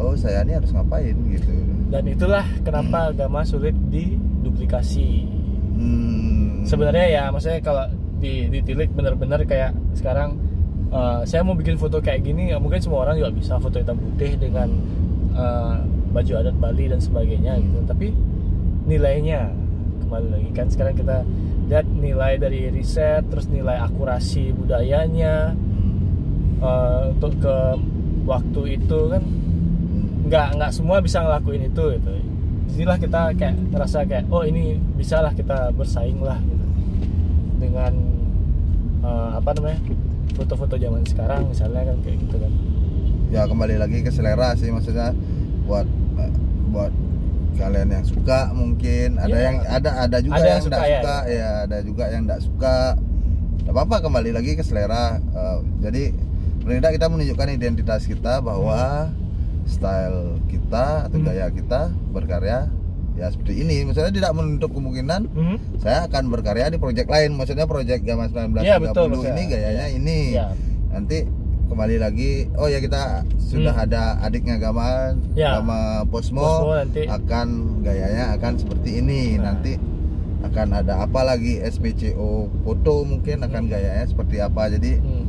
oh 0.00 0.14
saya 0.16 0.44
ini 0.44 0.56
harus 0.56 0.72
ngapain 0.72 1.16
gitu. 1.28 1.52
Dan 1.92 2.08
itulah 2.08 2.44
kenapa 2.64 3.12
agama 3.12 3.44
sulit 3.44 3.76
diduplikasi. 3.92 5.28
Hmm. 5.72 6.62
sebenarnya 6.68 7.06
ya 7.10 7.22
maksudnya 7.32 7.58
kalau 7.58 7.88
di 8.22 8.46
ditilik 8.46 8.86
benar-benar 8.94 9.42
kayak 9.42 9.74
sekarang 9.98 10.38
eh, 10.94 11.20
saya 11.26 11.42
mau 11.42 11.58
bikin 11.58 11.74
foto 11.74 11.98
kayak 11.98 12.22
gini 12.22 12.54
ya 12.54 12.60
mungkin 12.62 12.78
semua 12.78 13.02
orang 13.08 13.18
juga 13.18 13.32
bisa 13.34 13.58
foto 13.58 13.82
hitam 13.82 13.98
putih 13.98 14.38
dengan 14.38 14.68
eh, 15.34 15.74
baju 16.12 16.32
adat 16.38 16.56
Bali 16.60 16.86
dan 16.92 17.00
sebagainya 17.02 17.58
gitu. 17.58 17.82
Tapi 17.88 18.12
nilainya. 18.92 19.48
Kembali 20.04 20.28
lagi 20.28 20.50
kan 20.52 20.66
sekarang 20.68 20.94
kita 21.00 21.24
lihat 21.72 21.86
nilai 21.88 22.36
dari 22.36 22.68
riset 22.68 23.24
terus 23.32 23.48
nilai 23.48 23.80
akurasi 23.80 24.52
budayanya 24.52 25.56
eh, 26.60 27.00
untuk 27.16 27.32
ke 27.40 27.56
waktu 28.28 28.76
itu 28.76 29.00
kan 29.08 29.22
nggak 30.28 30.48
nggak 30.60 30.70
semua 30.70 31.00
bisa 31.00 31.24
ngelakuin 31.24 31.72
itu 31.72 31.84
gitu. 31.96 32.12
Di 32.68 32.70
sinilah 32.76 32.98
kita 33.00 33.20
kayak 33.36 33.56
ngerasa 33.72 33.98
kayak 34.04 34.24
oh 34.28 34.44
ini 34.44 34.76
bisalah 35.00 35.32
kita 35.32 35.72
bersaing 35.72 36.20
lah 36.20 36.36
gitu. 36.44 36.66
Dengan 37.56 37.92
eh, 39.00 39.30
apa 39.40 39.50
namanya 39.56 39.80
foto-foto 40.36 40.76
zaman 40.76 41.04
sekarang 41.08 41.48
misalnya 41.48 41.88
kan 41.88 41.96
kayak 42.04 42.20
gitu 42.28 42.36
kan. 42.36 42.52
Ya 43.32 43.48
kembali 43.48 43.80
lagi 43.80 44.04
ke 44.04 44.12
selera 44.12 44.52
sih 44.60 44.68
maksudnya 44.68 45.16
buat 45.64 45.88
buat 46.68 46.92
kalian 47.54 47.88
yang 47.90 48.04
suka 48.04 48.50
mungkin 48.50 49.16
ada 49.16 49.30
Iya. 49.30 49.42
yang 49.42 49.56
ada 49.62 49.90
ada 50.00 50.18
juga 50.18 50.34
Ada 50.34 50.40
yang 50.40 50.50
yang 50.50 50.62
suka, 50.62 50.70
tidak 50.70 50.82
ya. 50.82 50.94
suka 50.94 51.16
ya 51.26 51.50
ada 51.62 51.78
juga 51.80 52.04
yang 52.08 52.22
tidak 52.24 52.40
suka 52.40 52.76
Gak 53.62 53.70
apa-apa 53.70 53.96
kembali 54.02 54.30
lagi 54.32 54.52
ke 54.52 54.62
selera 54.62 55.04
Eh, 55.22 55.56
jadi 55.80 56.02
paling 56.60 56.78
tidak 56.78 56.92
kita 56.94 57.06
menunjukkan 57.08 57.48
identitas 57.52 58.02
kita 58.04 58.38
bahwa 58.38 59.10
style 59.64 60.20
kita 60.46 61.06
atau 61.06 61.16
Hmm. 61.16 61.26
gaya 61.26 61.46
kita 61.48 61.80
berkarya 62.10 62.66
ya 63.12 63.26
seperti 63.28 63.60
ini 63.60 63.84
misalnya 63.84 64.10
tidak 64.10 64.32
menutup 64.32 64.72
kemungkinan 64.72 65.28
Mhm. 65.28 65.56
saya 65.78 66.06
akan 66.06 66.26
berkarya 66.28 66.66
di 66.66 66.78
project 66.78 67.06
lain 67.06 67.30
maksudnya 67.32 67.64
project 67.64 68.02
zaman 68.02 68.26
1930 68.26 68.64
Iya, 68.64 68.76
betul, 68.80 69.08
ini 69.28 69.42
gayanya 69.46 69.86
Iya. 69.86 69.86
ini 69.92 70.18
ya 70.32 70.46
nanti 70.90 71.18
kembali 71.72 71.96
lagi 71.98 72.32
oh 72.54 72.68
ya 72.68 72.78
kita 72.78 73.24
sudah 73.40 73.72
Hmm. 73.72 73.84
ada 73.86 74.02
adiknya 74.20 74.56
Gama 74.56 75.16
Ya. 75.32 75.56
Gama 75.56 76.04
Posmo, 76.06 76.38
Posmo 76.38 76.72
nanti. 76.74 77.08
akan 77.08 77.48
gayanya 77.80 78.36
akan 78.36 78.52
seperti 78.54 79.00
ini 79.00 79.34
Nah. 79.34 79.50
nanti 79.50 79.80
akan 80.42 80.68
ada 80.74 81.00
apa 81.00 81.20
lagi 81.22 81.56
SPCO 81.58 82.30
foto 82.60 82.94
mungkin 83.02 83.40
akan 83.40 83.62
gayanya 83.66 84.04
seperti 84.04 84.36
apa 84.38 84.68
jadi 84.68 85.00
Hmm. 85.00 85.24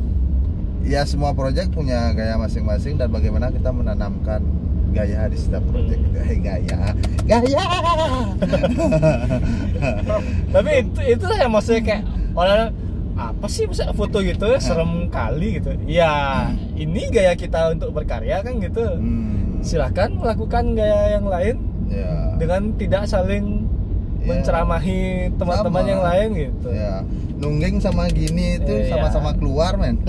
ya 0.84 1.00
semua 1.02 1.32
project 1.32 1.70
punya 1.70 2.12
gaya 2.12 2.36
masing-masing 2.36 2.94
dan 2.94 3.08
bagaimana 3.08 3.48
kita 3.48 3.70
menanamkan 3.70 4.44
gaya 4.90 5.26
di 5.26 5.34
setiap 5.34 5.64
project 5.64 5.96
Hmm. 5.96 6.08
itu 6.08 6.18
hey, 6.20 6.38
gaya 6.38 6.78
gaya 7.24 7.64
tapi 10.50 10.70
itu 10.82 11.00
itulah 11.08 11.36
yang 11.36 11.50
maksudnya 11.50 11.82
kayak 11.82 12.02
orang 12.32 12.70
apa 13.14 13.46
sih 13.46 13.64
bisa 13.64 13.90
foto 13.92 14.18
gitu 14.18 14.44
ya 14.44 14.58
serem 14.58 15.06
kali 15.08 15.58
gitu. 15.58 15.70
Ya 15.86 16.50
ini 16.74 17.06
gaya 17.08 17.34
kita 17.34 17.70
untuk 17.70 17.92
berkarya 17.92 18.42
kan 18.42 18.58
gitu. 18.58 18.82
Hmm, 18.82 19.62
silahkan 19.62 20.10
melakukan 20.10 20.74
gaya 20.74 21.14
yang 21.14 21.26
lain 21.26 21.56
ya. 21.86 22.34
dengan 22.36 22.74
tidak 22.74 23.06
saling 23.06 23.70
Ya. 24.24 24.40
menceramahi 24.40 25.00
teman-teman 25.36 25.84
yang 25.84 26.00
lain 26.00 26.28
gitu. 26.32 26.72
Ya. 26.72 27.04
Nungging 27.36 27.76
sama 27.76 28.08
gini 28.08 28.56
itu 28.56 28.72
Iya. 28.72 28.96
sama-sama 28.96 29.36
keluar 29.36 29.76
men. 29.76 30.00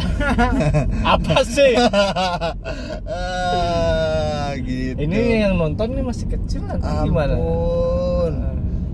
Apa 1.03 1.43
sih? 1.43 1.75
Ah, 3.05 4.55
gitu. 4.55 4.95
Ini 4.97 5.19
yang 5.43 5.59
nonton 5.59 5.93
nih 5.93 6.03
masih 6.03 6.31
kecil 6.31 6.63
nanti 6.63 6.87
gimana? 7.03 7.35
Ampun. 7.35 8.33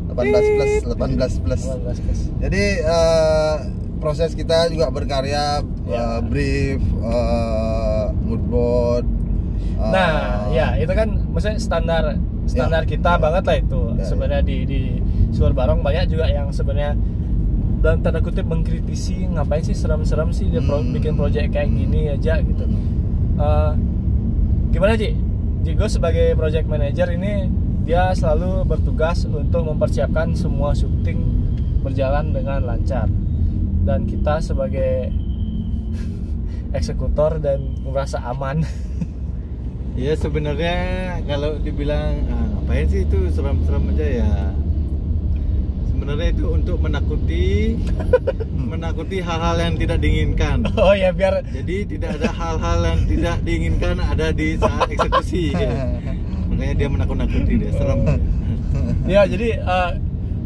18 0.10 0.58
plus 0.58 0.74
18 0.90 1.44
plus. 1.46 1.64
18 1.70 2.02
plus. 2.02 2.20
jadi 2.42 2.64
eh, 2.82 3.56
proses 4.02 4.34
kita 4.34 4.66
juga 4.68 4.90
berkarya 4.90 5.62
Ya. 5.86 6.18
eh, 6.18 6.22
brief 6.24 6.82
eh, 6.82 8.06
mood 8.20 8.44
board 8.44 9.06
eh, 9.06 9.88
Nah, 9.88 10.12
ya 10.50 10.74
itu 10.76 10.90
kan 10.90 11.10
maksudnya 11.28 11.58
standar 11.58 12.04
standar 12.44 12.84
Ya, 12.84 12.90
kita 12.90 13.12
ya. 13.12 13.20
banget 13.20 13.44
lah 13.44 13.58
itu. 13.58 13.82
Ya, 13.94 14.04
sebenarnya 14.04 14.42
di 14.42 14.58
di 14.64 14.80
Seluruh 15.32 15.54
Barong 15.54 15.80
banyak 15.80 16.06
juga 16.08 16.26
yang 16.28 16.50
sebenarnya 16.50 16.98
dan 17.80 17.98
tanda 18.00 18.20
kutip 18.20 18.44
mengkritisi 18.44 19.26
ngapain 19.28 19.62
sih 19.62 19.74
serem-serem 19.74 20.30
sih 20.30 20.46
dia 20.48 20.60
pro- 20.60 20.82
Hmm. 20.82 20.92
bikin 20.92 21.14
project 21.16 21.50
kayak 21.50 21.70
gini 21.72 22.10
aja 22.10 22.38
gitu. 22.40 22.62
hmm. 22.62 22.82
Eh, 23.38 23.74
gimana 24.72 24.94
Ji? 24.94 25.18
Jigo 25.62 25.86
sebagai 25.86 26.34
project 26.36 26.66
manager 26.66 27.10
ini 27.10 27.50
dia 27.82 28.10
selalu 28.12 28.66
bertugas 28.66 29.24
untuk 29.24 29.62
mempersiapkan 29.64 30.34
semua 30.34 30.72
syuting 30.72 31.22
berjalan 31.80 32.30
dengan 32.30 32.62
lancar 32.64 33.10
dan 33.82 34.06
kita 34.06 34.42
sebagai 34.42 35.10
eksekutor 36.78 37.42
dan 37.42 37.76
merasa 37.84 38.22
aman 38.24 38.62
Ya 39.92 40.16
sebenarnya 40.16 41.20
kalau 41.28 41.60
dibilang 41.60 42.24
ah, 42.32 42.48
ngapain 42.56 42.88
sih 42.88 43.04
itu 43.04 43.28
serem-serem 43.28 43.92
aja 43.92 44.08
ya. 44.24 44.32
Sebenarnya 45.92 46.28
itu 46.32 46.46
untuk 46.48 46.78
menakuti 46.80 47.76
menakuti 48.72 49.20
hal-hal 49.20 49.60
yang 49.60 49.76
tidak 49.76 50.00
diinginkan. 50.00 50.64
oh 50.80 50.96
ya 50.96 51.12
biar 51.12 51.44
Jadi 51.44 51.92
tidak 51.92 52.24
ada 52.24 52.30
hal-hal 52.32 52.80
yang 52.88 53.00
tidak 53.04 53.38
diinginkan 53.44 53.96
ada 54.00 54.32
di 54.32 54.56
saat 54.56 54.88
eksekusi. 54.96 55.52
ya. 55.60 56.00
Makanya 56.48 56.74
dia 56.80 56.88
menakut-nakuti 56.88 57.54
dia 57.60 57.72
serem. 57.76 58.00
ya 59.12 59.28
jadi 59.28 59.60
eh, 59.60 59.92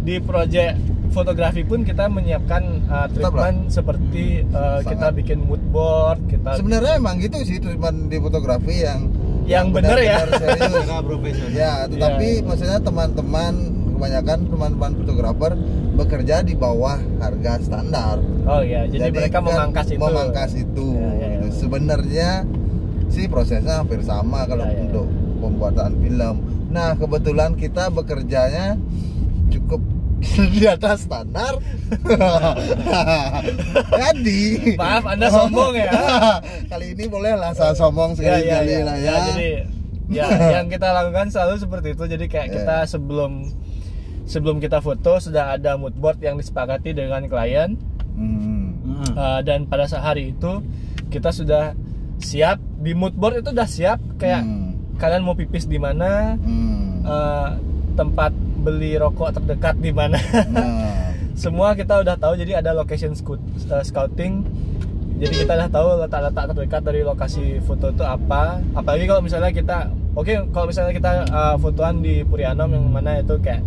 di 0.01 0.15
project 0.25 0.73
fotografi 1.15 1.63
pun 1.63 1.81
kita 1.81 2.05
menyiapkan 2.05 2.83
Tetap 2.83 2.91
lah. 2.91 3.07
treatment 3.07 3.57
seperti 3.69 4.25
eh, 4.43 4.51
Sangat. 4.77 4.91
kita 4.91 5.07
bikin 5.15 5.39
mood 5.41 5.63
board 5.65 6.19
kita 6.27 6.59
sebenarnya 6.59 6.93
emang 6.95 7.15
gitu 7.17 7.39
sih 7.41 7.57
treatment 7.57 8.11
di 8.11 8.19
fotografi 8.19 8.83
yang 8.83 9.07
Yang 9.45 9.65
bener 9.71 9.95
ya. 9.95 10.17
benar-benar 10.19 10.27
serius 10.41 10.73
Secara 10.83 11.01
profesional. 11.01 11.53
ya 11.53 11.73
tetapi 11.87 12.27
Iya. 12.33 12.43
maksudnya 12.43 12.79
teman-teman 12.79 13.53
kebanyakan 13.87 14.37
teman-teman 14.45 14.91
fotografer 14.97 15.51
bekerja 15.95 16.35
di 16.41 16.53
bawah 16.53 16.99
harga 17.17 17.53
standar 17.59 18.19
oh 18.43 18.59
ya 18.59 18.83
jadi, 18.85 19.07
mereka 19.07 19.39
kan 19.39 19.47
memangkas 19.47 19.87
itu 19.87 20.01
memangkas 20.01 20.51
itu 20.53 20.87
Ya, 20.93 21.09
ya, 21.15 21.27
ya. 21.39 21.49
sebenarnya 21.49 22.29
sih 23.07 23.25
prosesnya 23.25 23.79
hampir 23.79 24.03
sama 24.03 24.43
kalau 24.43 24.61
Ya, 24.61 24.69
ya, 24.69 24.75
ya. 24.75 24.83
untuk 24.83 25.07
pembuatan 25.39 25.91
film 25.97 26.35
nah 26.67 26.91
kebetulan 26.93 27.55
kita 27.55 27.87
bekerjanya 27.87 28.75
cukup 29.47 29.79
di 30.55 30.65
atas 30.65 31.03
standar 31.03 31.53
jadi 33.91 34.41
maaf 34.75 35.03
anda 35.05 35.27
sombong 35.29 35.73
ya 35.75 35.91
kali 36.71 36.93
ini 36.93 37.05
bolehlah 37.05 37.51
saya 37.51 37.73
sombong 37.73 38.13
ya, 38.13 38.17
sekali 38.17 38.43
ya, 38.43 38.55
kali 38.55 38.71
ya. 38.71 38.81
lah 38.81 38.95
Ya, 38.95 39.05
ya, 39.05 39.15
jadi 39.27 39.49
ya 40.05 40.25
yang 40.53 40.67
kita 40.67 40.87
lakukan 40.91 41.27
selalu 41.29 41.55
seperti 41.57 41.87
itu 41.93 42.03
jadi 42.07 42.25
kayak 42.25 42.47
Ya. 42.47 42.53
kita 42.55 42.75
sebelum 42.87 43.31
sebelum 44.25 44.57
kita 44.57 44.77
foto 44.79 45.17
sudah 45.19 45.53
ada 45.53 45.75
mood 45.75 45.93
board 45.93 46.17
yang 46.19 46.35
disepakati 46.35 46.91
dengan 46.91 47.25
klien 47.25 47.77
Hmm. 48.15 48.71
Uh, 49.11 49.43
dan 49.43 49.67
pada 49.67 49.83
saat 49.85 50.07
hari 50.07 50.31
itu 50.31 50.63
kita 51.09 51.35
sudah 51.35 51.75
siap 52.17 52.63
di 52.79 52.95
mood 52.95 53.11
board 53.11 53.41
itu 53.41 53.51
udah 53.51 53.67
siap 53.67 53.99
kayak 54.15 54.39
Hmm. 54.39 54.71
kalian 54.95 55.19
mau 55.19 55.35
pipis 55.35 55.65
di 55.65 55.75
mana 55.75 56.39
Hmm. 56.39 57.03
uh, 57.03 57.49
tempat 57.93 58.31
beli 58.65 58.97
rokok 58.97 59.37
terdekat 59.37 59.77
di 59.77 59.93
mana. 59.93 60.17
Nah. 60.49 61.13
semua 61.45 61.75
kita 61.75 61.99
udah 62.01 62.15
tahu 62.15 62.39
jadi 62.39 62.63
ada 62.63 62.71
location 62.71 63.13
scout- 63.13 63.43
uh, 63.69 63.83
scouting. 63.85 64.41
Jadi 65.15 65.47
kita 65.47 65.55
udah 65.55 65.69
tahu 65.71 65.87
letak-letak 66.03 66.43
terdekat 66.51 66.81
dari 66.83 67.01
lokasi 67.05 67.63
foto 67.63 67.93
itu 67.93 68.03
apa. 68.03 68.59
Apalagi 68.75 69.07
kalau 69.07 69.21
misalnya 69.23 69.51
kita 69.53 69.87
oke 70.15 70.33
kalau 70.51 70.67
misalnya 70.67 70.91
kita 70.91 71.11
uh, 71.31 71.55
fotoan 71.55 72.03
di 72.03 72.23
Purianom 72.27 72.67
yang 72.71 72.83
mana 72.91 73.23
itu 73.23 73.39
kayak 73.39 73.63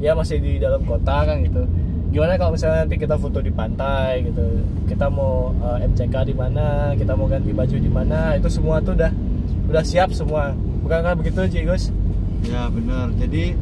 ya 0.00 0.16
masih 0.16 0.40
di 0.40 0.56
dalam 0.56 0.80
kota 0.84 1.24
kan 1.28 1.44
gitu. 1.44 1.68
Gimana 2.16 2.40
kalau 2.40 2.56
misalnya 2.56 2.88
nanti 2.88 2.96
kita 2.96 3.20
foto 3.20 3.44
di 3.44 3.52
pantai 3.52 4.24
gitu? 4.24 4.64
Kita 4.88 5.12
mau 5.12 5.52
uh, 5.60 5.76
MCK 5.84 6.32
di 6.32 6.34
mana? 6.36 6.96
Kita 6.96 7.12
mau 7.12 7.28
ganti 7.28 7.52
baju 7.52 7.76
di 7.76 7.90
mana? 7.92 8.32
Itu 8.40 8.48
semua 8.48 8.80
tuh 8.80 8.96
udah 8.96 9.12
udah 9.68 9.84
siap 9.84 10.16
semua. 10.16 10.56
Bukan 10.80 11.00
kan 11.04 11.12
begitu 11.18 11.44
Ci 11.50 11.60
Gus? 11.68 11.92
Ya 12.48 12.72
benar. 12.72 13.12
Jadi 13.20 13.52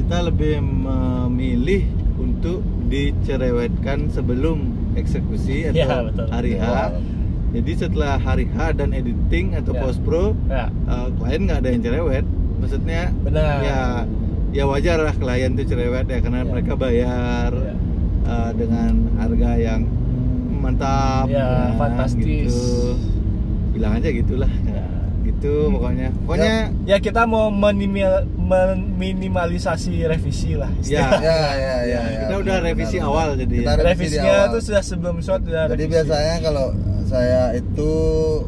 kita 0.00 0.16
lebih 0.24 0.64
memilih 0.64 1.84
untuk 2.16 2.64
dicerewetkan 2.88 4.08
sebelum 4.08 4.58
eksekusi 4.96 5.68
atau 5.68 5.76
Ya, 5.76 5.96
betul. 6.02 6.26
hari 6.26 6.52
H. 6.56 6.64
Ya. 6.64 6.84
Jadi 7.50 7.72
setelah 7.76 8.14
hari 8.16 8.46
H 8.48 8.72
dan 8.74 8.90
editing 8.90 9.52
atau 9.52 9.76
Ya. 9.76 9.80
post 9.82 10.00
pro, 10.00 10.32
Ya. 10.48 10.72
eh, 10.88 11.06
klien 11.14 11.40
nggak 11.44 11.58
ada 11.60 11.68
yang 11.68 11.82
cerewet. 11.82 12.24
Maksudnya 12.56 13.02
Benar. 13.20 13.56
ya 13.60 13.80
ya 14.50 14.64
wajar 14.66 14.98
lah 14.98 15.14
klien 15.14 15.54
tuh 15.54 15.62
cerewet 15.64 16.06
ya 16.06 16.18
karena 16.18 16.42
Ya. 16.42 16.48
mereka 16.48 16.72
bayar 16.74 17.50
Ya. 17.52 17.74
eh, 18.24 18.50
dengan 18.56 18.92
harga 19.16 19.50
yang 19.58 19.80
mantap, 20.54 21.26
Ya, 21.26 21.72
fantastis. 21.74 22.24
gitu. 22.24 22.60
Bilang 23.72 23.96
aja 23.96 24.08
gitulah. 24.08 24.52
Ya. 24.62 24.84
Gitu 25.22 25.54
pokoknya. 25.68 26.08
Pokoknya 26.20 26.56
Ya 26.84 26.96
kita 26.98 27.24
mau 27.24 27.48
menimal, 27.48 28.26
meminimalisasi 28.50 30.04
revisi 30.04 30.54
lah. 30.54 30.70
ya, 30.82 31.06
Ya, 31.16 31.38
ya, 31.54 31.74
ya, 31.82 32.00
ya. 32.04 32.20
kita 32.20 32.34
udah 32.36 32.56
benar, 32.56 32.66
revisi 32.66 32.96
benar. 32.96 33.08
awal 33.08 33.28
jadi. 33.34 33.54
Kita 33.56 33.72
revisi 33.72 33.86
Revisinya 33.86 34.32
awal. 34.34 34.46
itu 34.46 34.58
sudah 34.62 34.82
sebelum 34.82 35.16
shot 35.20 35.40
sudah 35.42 35.62
Jadi 35.66 35.74
revisi. 35.76 35.92
biasanya 35.92 36.36
kalau 36.40 36.66
saya 37.04 37.42
itu 37.52 37.90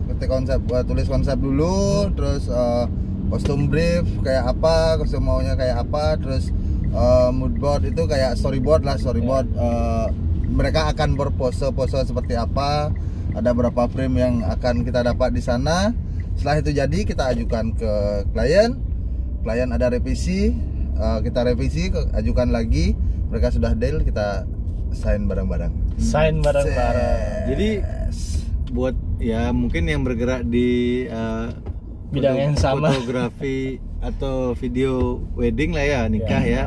ketik 0.07 0.29
konsep 0.29 0.61
eh, 0.65 0.85
tulis 0.85 1.07
konsep 1.07 1.37
dulu, 1.37 1.79
terus 2.13 2.43
eh, 2.47 2.85
kostum 3.29 3.67
brief 3.67 4.05
kayak 4.21 4.45
apa, 4.49 4.77
kostum 4.97 5.23
maunya 5.23 5.55
kayak 5.55 5.81
apa, 5.81 6.15
terus 6.17 6.51
eh, 6.89 7.31
mood 7.31 7.57
board 7.57 7.83
itu 7.85 8.03
kayak 8.05 8.35
storyboard 8.35 8.83
lah, 8.83 8.95
storyboard 8.95 9.47
Eh, 9.49 10.07
mereka 10.47 10.85
akan 10.87 11.17
berpose-pose 11.17 12.05
seperti 12.05 12.37
apa, 12.37 12.93
ada 13.33 13.51
berapa 13.51 13.89
frame 13.89 14.17
yang 14.17 14.35
akan 14.45 14.85
kita 14.85 15.01
dapat 15.03 15.33
di 15.33 15.41
sana. 15.41 15.97
Setelah 16.33 16.57
itu 16.59 16.71
jadi 16.75 16.99
kita 17.03 17.33
ajukan 17.33 17.73
ke 17.73 17.93
klien, 18.31 18.77
klien 19.43 19.69
ada 19.75 19.91
revisi, 19.91 20.55
eh, 20.97 21.19
kita 21.23 21.43
revisi, 21.47 21.91
ajukan 22.15 22.49
lagi, 22.55 22.95
mereka 23.29 23.51
sudah 23.51 23.75
deal, 23.75 24.01
kita 24.03 24.47
sign 24.95 25.27
bareng-bareng. 25.27 25.73
sign 25.99 26.41
bareng-bareng. 26.41 27.51
Jadi 27.53 27.71
buat 28.73 28.97
ya 29.21 29.53
mungkin 29.53 29.85
yang 29.85 30.03
bergerak 30.07 30.49
di 30.49 31.05
eh, 31.07 31.47
Bidang 32.13 32.37
yang 32.37 32.57
sama. 32.57 32.93
fotografi 32.93 33.81
atau 34.09 34.53
video 34.53 35.17
wedding 35.33 35.73
lah 35.73 35.85
ya 35.85 36.01
nikah 36.13 36.45
ya. 36.45 36.65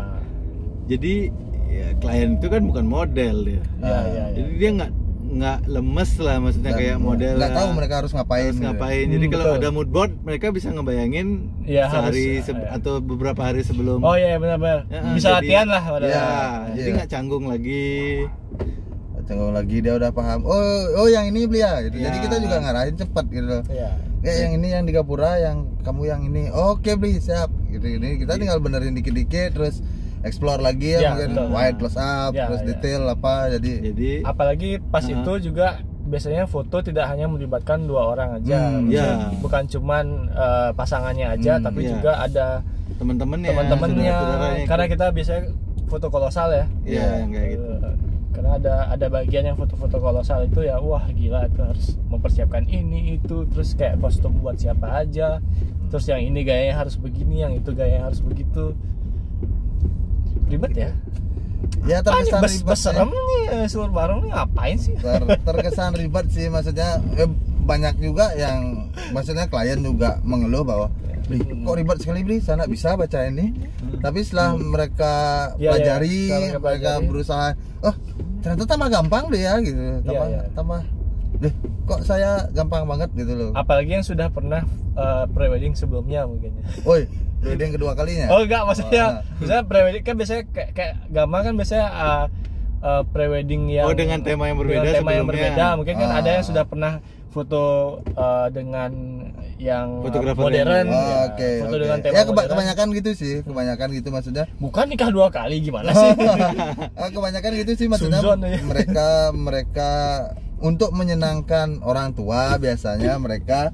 Jadi 0.90 1.30
ya, 1.70 1.88
klien 2.02 2.38
itu 2.38 2.48
kan 2.50 2.62
bukan 2.66 2.86
model 2.86 3.38
ya. 3.46 3.62
Ya, 3.82 3.90
ya, 3.90 4.00
ya. 4.10 4.26
Jadi 4.34 4.52
dia 4.58 4.70
nggak 4.74 4.92
nggak 5.26 5.58
lemes 5.66 6.12
lah 6.18 6.38
maksudnya 6.38 6.72
Dan 6.72 6.80
kayak 6.80 6.98
model 6.98 7.34
nggak 7.36 7.50
ya. 7.50 7.58
tahu 7.58 7.70
mereka 7.74 7.94
harus 7.98 8.12
ngapain 8.12 8.44
harus 8.46 8.56
gitu. 8.56 8.66
ngapain. 8.66 9.06
Jadi 9.08 9.26
Hmm, 9.26 9.34
kalau 9.34 9.46
betul. 9.46 9.58
ada 9.58 9.70
mood 9.70 9.90
board 9.90 10.12
mereka 10.22 10.46
bisa 10.50 10.68
ngebayangin 10.70 11.28
Iya, 11.64 11.84
sehari 11.88 12.26
harus, 12.40 12.48
ya. 12.48 12.68
atau 12.72 12.94
beberapa 13.00 13.42
hari 13.42 13.62
sebelum. 13.62 14.00
Oh 14.00 14.14
iya 14.14 14.36
benar-benar. 14.36 14.86
Ya, 14.86 15.00
Bisa 15.12 15.28
jadi- 15.32 15.36
latihan 15.42 15.68
lah 15.68 15.84
pada. 15.84 16.06
Ya, 16.06 16.14
Iya. 16.14 16.30
jadi 16.76 16.90
nggak 16.96 17.10
canggung 17.10 17.46
lagi. 17.46 17.86
Cenggung 19.26 19.52
lagi 19.52 19.78
dia 19.80 19.94
udah 19.94 20.12
paham. 20.12 20.46
Oh, 20.46 20.62
oh 20.96 21.08
yang 21.08 21.26
ini 21.26 21.44
beli 21.44 21.60
ya 21.60 21.82
gitu. 21.82 21.98
Jadi 21.98 22.14
Ya. 22.14 22.24
kita 22.24 22.36
juga 22.38 22.56
ngarahin 22.62 22.96
cepat 22.96 23.26
gitu. 23.28 23.58
Iya. 23.68 23.90
Ya 24.22 24.34
yang 24.40 24.52
ini 24.56 24.68
yang 24.70 24.84
di 24.84 24.92
Gapura, 24.92 25.38
yang 25.38 25.58
kamu 25.82 26.02
yang 26.06 26.22
ini. 26.24 26.50
Oke, 26.50 26.94
beli 26.94 27.18
siap. 27.18 27.50
Gitu 27.68 27.86
ini 27.92 28.18
kita 28.18 28.38
tinggal 28.38 28.58
benerin 28.58 28.94
dikit-dikit 28.94 29.52
terus 29.52 29.82
explore 30.26 30.58
lagi 30.58 30.92
ya, 30.92 31.00
Ya, 31.00 31.10
mungkin 31.14 31.30
betul. 31.32 31.48
wide 31.52 31.78
close 31.78 31.96
up, 31.96 32.32
Ya, 32.32 32.46
terus 32.46 32.62
ya. 32.62 32.68
detail 32.68 33.02
apa 33.08 33.34
jadi 33.54 33.72
Jadi 33.86 34.10
Apalagi 34.22 34.70
pas 34.84 35.02
Uh-huh. 35.02 35.16
itu 35.16 35.32
juga 35.46 35.68
biasanya 36.04 36.46
foto 36.46 36.82
tidak 36.82 37.06
hanya 37.06 37.26
melibatkan 37.26 37.82
dua 37.82 38.06
orang 38.08 38.30
aja. 38.36 38.58
Hmm, 38.72 38.90
ya. 38.90 39.30
Bukan 39.38 39.66
cuman 39.68 40.06
eh, 40.28 40.70
pasangannya 40.72 41.28
aja, 41.32 41.54
Hmm, 41.56 41.64
tapi 41.64 41.80
iya. 41.82 41.92
juga 41.92 42.12
ada 42.20 42.46
teman-temannya, 42.96 43.50
teman-temannya. 43.50 44.14
Karena 44.66 44.86
kita 44.86 45.06
biasanya 45.10 45.44
foto 45.86 46.10
kolosal 46.10 46.50
ya. 46.52 46.66
Iya, 46.84 47.06
yang 47.20 47.32
kayak 47.32 47.50
gitu. 47.52 47.66
Eh, 47.72 47.96
Karena 48.32 48.52
ada 48.54 48.74
ada 48.92 49.08
bagian 49.08 49.44
yang 49.46 49.56
foto-foto 49.56 49.96
kolosal 49.96 50.44
itu 50.44 50.60
ya 50.62 50.76
wah 50.76 51.08
gila 51.08 51.48
itu 51.48 51.56
harus 51.58 51.96
mempersiapkan 52.06 52.68
ini 52.68 53.16
itu 53.16 53.48
terus 53.48 53.72
kayak 53.74 53.96
kostum 53.98 54.44
buat 54.44 54.60
siapa 54.60 54.92
aja 55.00 55.40
terus 55.88 56.04
yang 56.04 56.20
ini 56.20 56.44
gayanya 56.44 56.76
harus 56.78 57.00
begini 57.00 57.40
yang 57.40 57.56
itu 57.56 57.72
gayanya 57.72 58.12
harus 58.12 58.20
begitu 58.20 58.76
ribet 60.46 60.74
ya 60.76 60.90
ya 61.86 61.98
terkesan 62.02 62.42
bes 62.42 62.54
ribet 62.56 62.68
beserem 62.68 63.08
sih. 63.08 63.18
nih 63.18 63.42
eh, 63.52 63.66
seluruh 63.68 63.94
bareng 63.94 64.20
nih 64.22 64.32
ngapain 64.32 64.78
sih 64.78 64.94
Ter- 64.96 65.30
terkesan 65.42 65.92
ribet 65.94 66.26
sih 66.30 66.46
maksudnya 66.48 67.02
eh, 67.16 67.30
banyak 67.66 67.98
juga 67.98 68.30
yang 68.34 68.90
maksudnya 69.10 69.46
klien 69.46 69.82
juga 69.82 70.22
mengeluh 70.22 70.62
bahwa 70.62 70.88
kok 71.26 71.74
ribet 71.74 71.98
sekali 71.98 72.38
saya 72.38 72.62
nggak 72.62 72.70
bisa 72.70 72.94
baca 72.94 73.20
ini. 73.26 73.50
Tapi 73.98 74.22
setelah 74.22 74.54
mereka 74.54 75.14
Iya, 75.58 75.58
iya. 75.58 75.70
pelajari, 75.74 76.18
Setelah 76.22 76.38
mereka 76.38 76.60
mereka 76.62 76.62
pelajari. 76.94 77.06
berusaha, 77.10 77.48
oh 77.82 77.96
ternyata 78.46 78.64
tambah 78.70 78.90
gampang 78.94 79.24
deh 79.34 79.42
ya 79.42 79.54
gitu, 79.58 79.82
tambah 80.06 80.28
iya. 80.30 80.42
tambah, 80.54 80.80
deh 81.42 81.54
kok 81.86 82.00
saya 82.06 82.46
gampang 82.54 82.86
banget 82.86 83.10
gitu 83.18 83.34
loh. 83.34 83.50
apalagi 83.54 83.92
yang 83.92 84.06
sudah 84.06 84.30
pernah 84.30 84.62
eh, 84.94 85.26
prewedding 85.34 85.74
sebelumnya 85.74 86.30
mungkin 86.30 86.54
ya. 86.54 86.66
Woi, 87.46 87.54
wedding 87.54 87.72
kedua 87.72 87.92
kalinya. 87.94 88.26
Oh 88.28 88.42
enggak 88.42 88.64
maksudnya 88.64 89.04
Oh, 89.06 89.38
misalnya 89.38 89.64
prewedding 89.64 90.02
kan 90.02 90.16
biasanya 90.16 90.44
kayak, 90.48 90.70
kayak 90.74 90.94
Gama 91.08 91.38
kan 91.40 91.54
biasanya 91.54 91.88
uh, 91.88 92.26
uh, 92.82 93.02
prewedding 93.06 93.70
yang 93.70 93.86
Oh, 93.86 93.94
dengan 93.94 94.20
tema 94.20 94.50
yang 94.50 94.58
berbeda 94.58 94.90
tema 94.92 95.12
yang 95.12 95.26
berbeda 95.26 95.66
mungkin 95.76 95.94
kan 95.96 96.10
Ah. 96.10 96.20
ada 96.20 96.30
yang 96.32 96.44
sudah 96.44 96.64
pernah 96.64 96.94
foto 97.30 97.64
uh, 98.16 98.48
dengan 98.50 98.92
yang 99.58 100.02
Fotografer 100.02 100.40
modern 100.42 100.66
yang- 100.66 100.90
Oh, 100.90 100.98
ya. 100.98 101.18
Oke, 101.28 101.50
foto 101.60 101.70
oke. 101.70 101.84
dengan 101.84 102.00
tema 102.00 102.14
Ya 102.14 102.22
keba- 102.24 102.34
modern. 102.34 102.50
kebanyakan 102.50 102.88
gitu 102.96 103.10
sih, 103.14 103.34
kebanyakan 103.42 103.88
gitu 103.94 104.08
maksudnya. 104.10 104.44
bukan 104.58 104.86
nikah 104.88 105.10
dua 105.12 105.28
kali 105.30 105.56
gimana 105.60 105.90
sih 105.92 106.12
Ah, 106.96 107.10
kebanyakan 107.14 107.52
gitu 107.60 107.72
sih 107.76 107.88
maksudnya 107.88 108.20
Suzon 108.20 108.42
aja. 108.42 108.58
mereka 108.64 109.08
mereka 109.32 109.92
untuk 110.58 110.90
menyenangkan 110.92 111.84
orang 111.84 112.10
tua 112.12 112.58
biasanya 112.58 113.14
mereka 113.16 113.70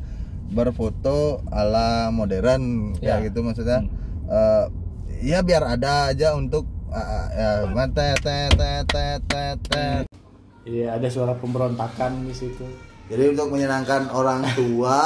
berfoto 0.52 1.40
ala 1.48 2.12
modern 2.12 2.94
Ya. 3.00 3.18
kayak 3.18 3.32
gitu 3.32 3.40
maksudnya 3.42 3.88
eh, 4.28 4.66
ya 5.24 5.40
biar 5.42 5.64
ada 5.66 6.12
aja 6.12 6.36
untuk 6.36 6.68
ya 7.32 7.72
mate 7.72 8.20
tet 8.20 8.52
tet 8.52 8.84
tet 8.86 9.20
tet 9.24 9.58
tet. 9.66 10.04
iya 10.64 10.94
ada 10.94 11.08
suara 11.08 11.32
pemberontakan 11.34 12.28
di 12.28 12.36
situ 12.36 12.68
Jadi 13.08 13.36
untuk 13.36 13.52
menyenangkan 13.52 14.08
orang 14.12 14.40
tua 14.56 15.00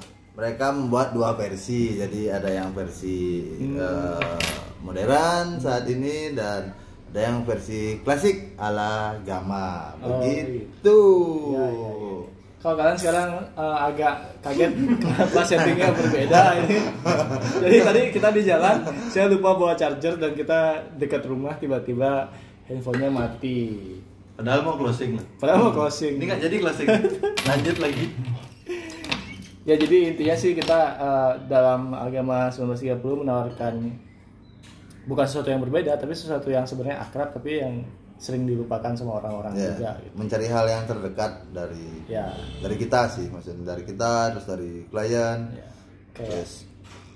mereka 0.38 0.72
membuat 0.72 1.12
dua 1.12 1.36
versi. 1.36 1.92
Jadi 1.92 2.32
ada 2.32 2.48
yang 2.48 2.72
versi 2.72 3.44
eh, 3.60 4.36
modern 4.80 5.60
saat 5.60 5.84
ini 5.84 6.32
dan 6.32 6.72
ada 7.12 7.20
yang 7.20 7.44
versi 7.44 8.00
klasik 8.00 8.56
ala 8.56 9.12
Gama. 9.20 9.92
Oh, 10.00 10.24
Begitu. 10.24 11.00
Iya, 11.52 11.66
iya, 11.68 11.90
iya. 11.92 12.16
Kalau 12.60 12.76
kalian 12.76 12.98
sekarang 13.00 13.30
uh, 13.56 13.88
agak 13.88 14.20
kaget 14.44 14.72
kenapa 15.00 15.40
settingnya 15.48 15.96
berbeda 15.96 16.40
ini. 16.60 16.76
Jadi 17.56 17.76
tadi 17.80 18.00
kita 18.12 18.28
di 18.36 18.42
jalan, 18.44 18.76
saya 19.08 19.32
lupa 19.32 19.56
bawa 19.56 19.72
charger 19.72 20.20
dan 20.20 20.36
kita 20.36 20.92
dekat 21.00 21.24
rumah 21.24 21.56
tiba-tiba 21.56 22.28
handphonenya 22.68 23.08
mati. 23.08 23.96
Padahal 24.36 24.60
mau 24.60 24.76
closing 24.76 25.16
lah. 25.16 25.24
Padahal 25.40 25.58
mau 25.68 25.72
closing. 25.72 26.20
Ini 26.20 26.24
nggak 26.28 26.42
jadi 26.44 26.56
closing. 26.60 26.88
Lanjut 27.48 27.76
lagi. 27.80 28.04
Ya 29.64 29.74
jadi 29.80 29.96
intinya 30.12 30.36
sih 30.36 30.52
kita 30.52 30.80
uh, 31.00 31.32
dalam 31.48 31.96
agama 31.96 32.52
1930 32.52 33.24
menawarkan 33.24 33.74
bukan 35.08 35.24
sesuatu 35.24 35.48
yang 35.48 35.64
berbeda 35.64 35.96
tapi 35.96 36.12
sesuatu 36.12 36.52
yang 36.52 36.68
sebenarnya 36.68 37.08
akrab 37.08 37.32
tapi 37.32 37.60
yang 37.60 37.84
sering 38.20 38.44
dilupakan 38.44 38.92
sama 38.92 39.16
orang-orang 39.16 39.56
Ya, 39.56 39.72
juga 39.72 39.90
gitu. 39.98 40.12
mencari 40.14 40.46
hal 40.46 40.66
yang 40.68 40.84
terdekat 40.84 41.32
dari 41.50 41.88
Ya. 42.04 42.28
dari 42.60 42.76
kita 42.76 43.08
sih, 43.08 43.26
maksudnya 43.26 43.64
dari 43.66 43.82
kita 43.82 44.12
terus 44.30 44.44
dari 44.44 44.84
klien. 44.86 45.38
ya. 45.50 45.66
Kayak 46.12 46.28
Terus 46.36 46.52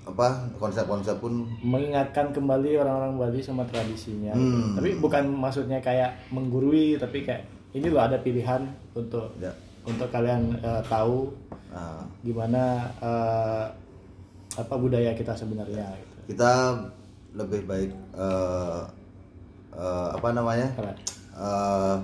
apa 0.05 0.27
konsep-konsep 0.57 1.17
pun 1.17 1.45
mengingatkan 1.61 2.29
kembali 2.29 2.77
orang-orang 2.77 3.13
Bali 3.15 3.39
sama 3.39 3.65
tradisinya. 3.65 4.33
Hmm. 4.33 4.73
Tapi 4.73 4.97
bukan 4.97 5.29
maksudnya 5.29 5.77
kayak 5.77 6.29
menggurui, 6.29 6.97
tapi 6.97 7.21
kayak 7.21 7.45
ini 7.71 7.85
loh 7.87 8.01
ada 8.01 8.17
pilihan 8.17 8.65
untuk 8.93 9.29
ya. 9.37 9.53
untuk 9.83 10.09
kalian 10.09 10.57
eh, 10.57 10.81
tahu 10.85 11.29
Nah, 11.69 12.01
gimana 12.21 12.63
eh, 12.97 13.65
apa 14.55 14.73
budaya 14.75 15.11
kita 15.11 15.35
sebenarnya. 15.35 15.85
Gitu. 15.91 16.33
kita 16.33 16.51
lebih 17.35 17.61
baik 17.65 17.91
eh, 18.15 18.81
eh, 19.75 20.09
apa 20.11 20.27
namanya? 20.31 20.67
Eh, 21.31 21.95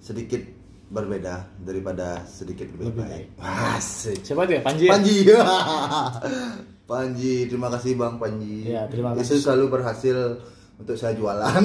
sedikit 0.00 0.40
berbeda 0.86 1.34
daripada 1.58 2.22
sedikit 2.24 2.68
lebih, 2.70 2.92
Lebih 2.92 3.02
baik. 3.02 3.26
Asik. 3.40 4.20
Siapa 4.22 4.44
tuh 4.44 4.54
ya? 4.56 4.62
Panji. 4.62 4.84
ya? 4.84 4.92
Panji. 4.92 5.16
Panji, 6.84 7.48
terima 7.48 7.72
kasih 7.72 7.96
Bang 7.96 8.20
Panji. 8.20 8.68
Ya, 8.68 8.84
terima 8.86 9.12
Itu 9.12 9.24
kasih. 9.24 9.40
selalu 9.40 9.64
berhasil 9.72 10.16
untuk 10.76 10.94
saya 10.94 11.16
jualan. 11.16 11.48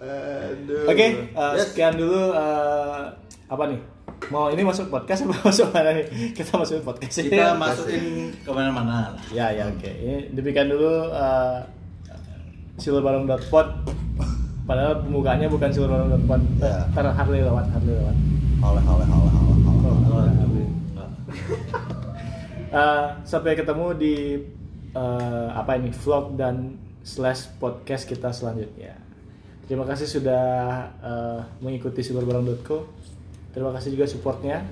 Aduh. 0.00 0.84
Oke, 0.86 1.06
eh, 1.06 1.52
Yes. 1.54 1.70
sekian 1.70 1.94
dulu 1.94 2.32
eh, 2.32 3.00
apa 3.46 3.62
nih? 3.66 3.80
Mau 4.28 4.52
ini 4.52 4.60
masuk 4.60 4.92
podcast 4.92 5.24
apa 5.24 5.34
masuk 5.48 5.72
mana 5.72 5.96
nih? 5.96 6.06
Kita 6.36 6.60
masukin 6.60 6.84
podcast 6.84 7.16
kita 7.24 7.40
ya. 7.40 7.56
masukin 7.56 8.28
ke 8.44 8.50
mana-mana 8.52 9.16
lah 9.16 9.24
Ya 9.32 9.48
ya 9.48 9.64
oke. 9.72 9.88
Ini 9.88 10.36
demikian 10.36 10.68
dulu 10.68 11.08
uh, 11.08 11.64
silverbarong.pod. 12.76 13.68
Padahal 14.68 15.00
pembukaannya 15.02 15.48
bukan 15.48 15.72
silverbarong.pod. 15.72 16.40
Ya. 16.60 16.84
Ntar 16.92 17.16
Harley 17.16 17.40
lewat, 17.40 17.66
Harley 17.72 17.96
lewat. 17.96 18.16
oleh 18.60 18.84
oleh 18.84 19.08
oleh 19.08 19.32
oleh 19.32 19.56
oleh 20.12 20.32
Uh, 22.70 23.16
sampai 23.30 23.56
ketemu 23.56 23.86
di 23.96 24.14
uh, 24.92 25.48
apa 25.54 25.78
ini 25.78 25.90
vlog 25.94 26.36
dan 26.36 26.76
slash 27.02 27.48
podcast 27.56 28.04
kita 28.04 28.34
selanjutnya. 28.34 28.98
Terima 29.70 29.86
kasih 29.86 30.06
sudah 30.10 30.44
uh, 30.98 31.40
mengikuti 31.62 32.02
silverbarong.co. 32.02 32.90
Terima 33.50 33.70
kasih 33.74 33.94
juga 33.98 34.06
supportnya. 34.06 34.62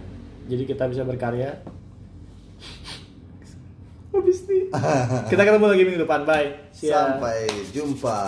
Jadi 0.49 0.63
kita 0.65 0.87
bisa 0.87 1.03
berkarya. 1.03 1.61
Habis 4.15 4.39
nih. 4.49 4.73
Kita 5.31 5.43
ketemu 5.45 5.67
lagi 5.69 5.85
minggu 5.85 6.01
depan. 6.09 6.25
Bye. 6.25 6.73
See 6.73 6.89
ya. 6.89 7.19
sampai 7.19 7.47
jumpa 7.75 8.19